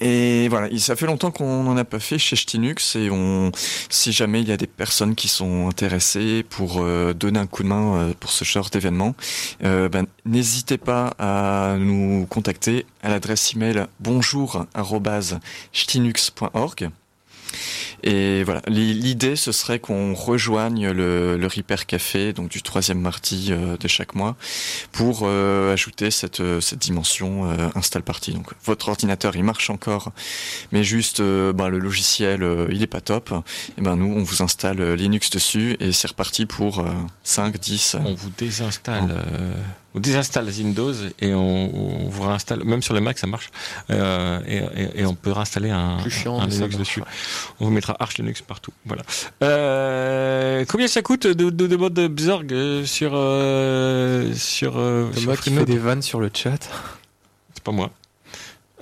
[0.03, 3.53] Et voilà, il- ça fait longtemps qu'on n'en a pas fait chez Ch'tinux et on,
[3.91, 7.63] si jamais il y a des personnes qui sont intéressées pour euh, donner un coup
[7.63, 9.15] de main euh, pour ce genre d'événement,
[9.63, 16.91] euh, ben, n'hésitez pas à nous contacter à l'adresse email bonjour@ch'tinux.org.
[18.03, 23.01] Et voilà, L'i- l'idée ce serait qu'on rejoigne le, le Repair Café, donc du troisième
[23.01, 24.37] mardi euh, de chaque mois,
[24.93, 28.33] pour euh, ajouter cette, euh, cette dimension euh, install party.
[28.33, 30.13] Donc votre ordinateur il marche encore,
[30.73, 33.33] mais juste euh, ben, le logiciel il est pas top.
[33.79, 36.85] Et ben nous on vous installe Linux dessus et c'est reparti pour euh,
[37.25, 37.97] 5, 10.
[38.05, 39.11] On vous désinstalle,
[39.95, 43.51] on désinstalle Windows et on, on vous réinstalle, même sur le Mac ça marche,
[43.91, 47.01] euh, et, et- et on peut réinstaller un, Plus chiant, un Linux dessus.
[47.01, 47.07] ouais.
[47.59, 48.73] On vous mettra Arch Linux partout.
[48.87, 49.03] Voilà.
[49.43, 55.23] Euh, combien ça coûte de, de, de mode Bzorg euh, sur euh, sur, euh, sur
[55.23, 56.59] Thomas qui fait des vannes sur le chat.
[57.55, 57.91] C'est pas moi.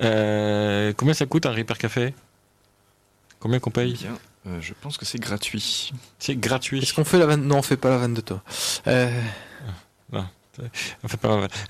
[0.02, 2.14] Euh, combien ça coûte un Repair Café?
[3.40, 3.94] Combien qu'on paye?
[3.94, 5.92] Bien, euh, je pense que c'est gratuit.
[6.18, 6.80] C'est gratuit.
[6.80, 7.42] Est-ce qu'on fait la vanne?
[7.46, 8.42] Non, on fait pas la vanne de toi.
[8.86, 9.11] Euh,
[10.12, 10.24] mal.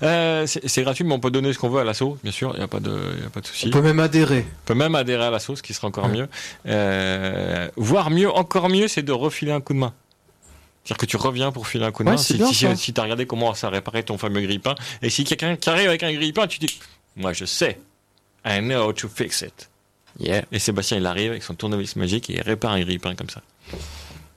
[0.03, 2.51] Euh, c'est gratuit, mais on peut donner ce qu'on veut à l'assaut, bien sûr.
[2.55, 2.89] Il n'y a pas de,
[3.21, 3.67] y a pas de souci.
[3.67, 4.45] on peut même adhérer.
[4.63, 6.11] On peut même adhérer à l'assaut, ce qui sera encore Ouais.
[6.11, 6.27] mieux.
[6.67, 9.93] Euh, voire mieux, encore mieux, c'est de refiler un coup de main.
[10.83, 12.21] C'est-à-dire que tu reviens pour filer un coup de Ouais, main.
[12.21, 12.75] Si, bien, si, ça.
[12.75, 16.03] si t'as regardé comment ça réparait ton fameux grille-pain, et si quelqu'un qui arrive avec
[16.03, 16.79] un grille-pain, tu dis,
[17.15, 17.79] moi je sais,
[18.45, 19.69] I know how to fix it.
[20.19, 20.43] Yeah.
[20.51, 23.41] Et Sébastien, il arrive avec son tournevis magique et il répare un grille-pain comme ça.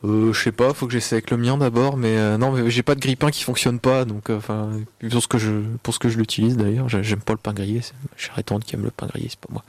[0.05, 2.70] Euh, je sais pas, faut que j'essaie avec le mien d'abord, mais euh, non, mais
[2.70, 4.70] j'ai pas de grille-pain qui fonctionne pas, donc euh, enfin
[5.11, 5.50] pour ce que je
[5.84, 7.80] pour ce que je l'utilise d'ailleurs, j'ai- j'aime pas le pain grillé.
[7.82, 9.62] c'est- J'ai Rétante qui aime le pain grillé, c'est pas moi.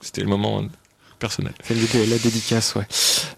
[0.00, 0.64] C'était le moment
[1.18, 1.52] personnel.
[1.68, 2.86] La dédicace, ouais.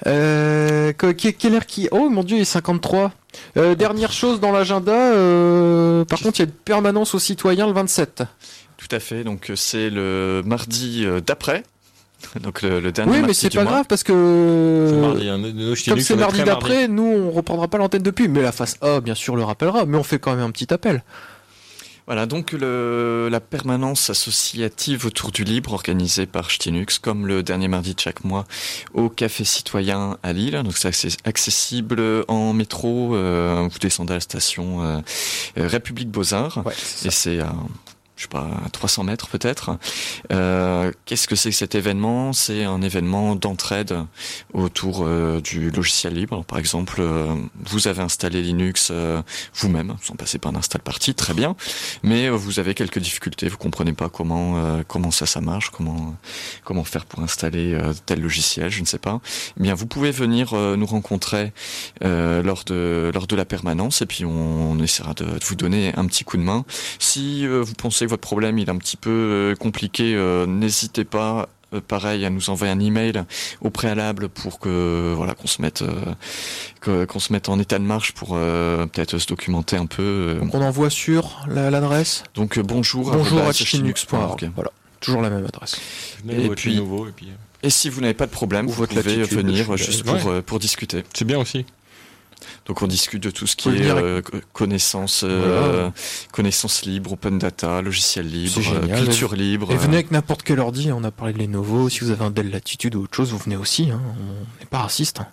[0.07, 3.13] Euh, que- que- quelle heure qui Oh mon dieu, il est 53.
[3.57, 7.67] Euh, dernière chose dans l'agenda, euh, par contre, il y a une permanence aux citoyens
[7.67, 8.23] le 27.
[8.77, 11.63] Tout à fait, donc euh, c'est le mardi euh, d'après.
[12.41, 13.73] Donc le, le dernier Oui, mais c'est pas mois.
[13.73, 15.41] grave parce que mardi, hein,
[15.89, 19.15] comme c'est mardi d'après, nous on reprendra pas l'antenne depuis, mais la face A, bien
[19.15, 21.03] sûr, le rappellera, mais on fait quand même un petit appel.
[22.09, 27.69] Voilà, donc le, la permanence associative autour du libre organisée par Ch'tinux, comme le dernier
[27.69, 28.45] mardi de chaque mois,
[28.93, 30.61] au Café Citoyen à Lille.
[30.65, 34.99] Donc c'est access- accessible en métro, euh, vous descendez à la station euh,
[35.59, 36.73] euh, République Beaux-Arts, Ouais,
[37.05, 37.55] et c'est à,
[38.23, 39.77] je sais pas, à 300 mètres peut-être.
[40.31, 42.33] Euh, Qu'est-ce que c'est que cet événement?
[42.33, 43.99] C'est un événement d'entraide
[44.53, 46.45] autour euh, du logiciel libre.
[46.45, 48.93] Par exemple, euh, vous avez installé Linux
[49.55, 51.57] vous-même, sans passer par un install party, très bien
[52.03, 56.15] mais vous avez quelques difficultés, vous comprenez pas comment comment ça ça marche, comment
[56.65, 59.21] comment faire pour installer tel logiciel, je ne sais pas.
[59.59, 61.53] Eh bien, vous pouvez venir nous rencontrer
[62.01, 66.25] lors de lors de la permanence et puis on, essaiera de, vous donner un petit
[66.25, 66.65] coup de main.
[66.99, 71.05] Si vous pensez que votre problème il est un petit peu euh, compliqué, euh, n'hésitez
[71.05, 73.25] pas euh, pareil à nous envoyer un email
[73.63, 75.83] au préalable pour que voilà qu'on se mette
[76.87, 80.03] euh, qu'on se mette en état de marche pour euh, peut-être se documenter un peu
[80.03, 84.51] euh, Donc on envoie sur la- l'adresse donc euh, bonjour, bonjour à ch'tinux.org.
[84.55, 85.81] Voilà, toujours la même adresse.
[86.29, 87.29] Et puis- nouveau, et puis,
[87.63, 90.59] Et si vous n'avez pas de problème, Ou vous pouvez venir juste pour, euh, pour
[90.59, 91.05] discuter.
[91.15, 91.65] C'est bien aussi.
[92.67, 95.91] Donc on discute de tout ce qui est euh, connaissance, euh,
[96.33, 99.05] connaissance libre, open data, logiciel libre, euh, génial.
[99.05, 99.73] culture libre.
[99.73, 102.31] Et venez avec n'importe quel ordi, on a parlé de Lenovo, si vous avez un
[102.31, 104.01] Dell Latitude ou autre chose, vous venez aussi, hein.
[104.17, 105.21] on n'est pas raciste.
[105.21, 105.27] hein.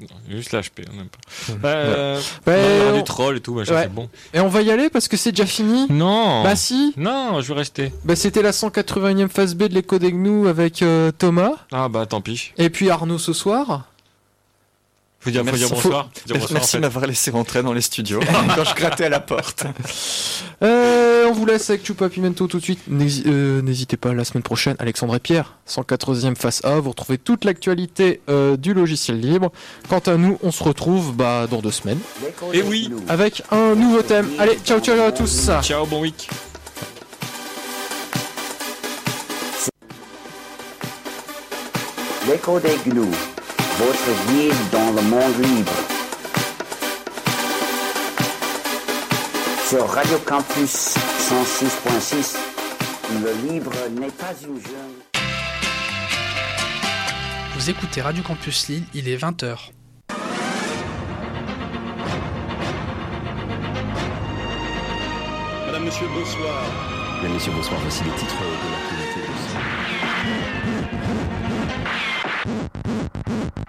[0.00, 1.52] Non, Juste l'HP, on n'aime pas.
[1.52, 1.58] Ouais.
[1.64, 3.82] Euh, Ouais, non, il y aura on- du troll et tout, machin, Ouais.
[3.82, 4.08] c'est bon.
[4.32, 5.86] Et on va y aller parce que c'est déjà fini?
[5.90, 7.92] Non Bah si Non, je veux rester.
[8.06, 10.14] bah, C'était la 181e phase B de l'écho des
[10.48, 12.52] avec euh, Thomas, Ah bah tant pis.
[12.56, 13.89] et puis Arnaud ce soir.
[15.22, 15.60] Faut dire, faut Merci.
[15.60, 16.10] dire bonsoir.
[16.14, 16.76] Faut dire bonsoir, en Merci fait.
[16.78, 18.20] de m'avoir laissé rentrer dans les studios
[18.56, 19.64] quand je grattais à la porte.
[20.62, 22.80] Euh, on vous laisse avec Chupa Pimento tout de suite.
[22.90, 27.18] N'hési- euh, N'hésitez pas, la semaine prochaine, Alexandre et Pierre, 180e face A, vous retrouvez
[27.18, 29.52] toute l'actualité euh, du logiciel libre.
[29.90, 32.00] Quant à nous, on se retrouve bah, dans deux semaines
[32.54, 32.90] Et oui.
[33.08, 34.28] avec un nouveau thème.
[34.38, 36.28] Allez, ciao ciao à tous Ciao, bon week.
[42.28, 43.10] L'écho des gnous,
[43.80, 45.72] votre guide dans le monde libre.
[49.68, 50.96] Sur Radio Campus
[51.30, 52.36] 106.6,
[53.24, 55.00] le libre n'est pas une jungle.
[57.54, 59.70] Vous écoutez Radio Campus Lille, il est 20h.
[65.66, 66.64] Madame, Monsieur, bonsoir.
[67.22, 67.80] Messieurs, bonsoir.
[67.80, 68.79] Voici les titres de la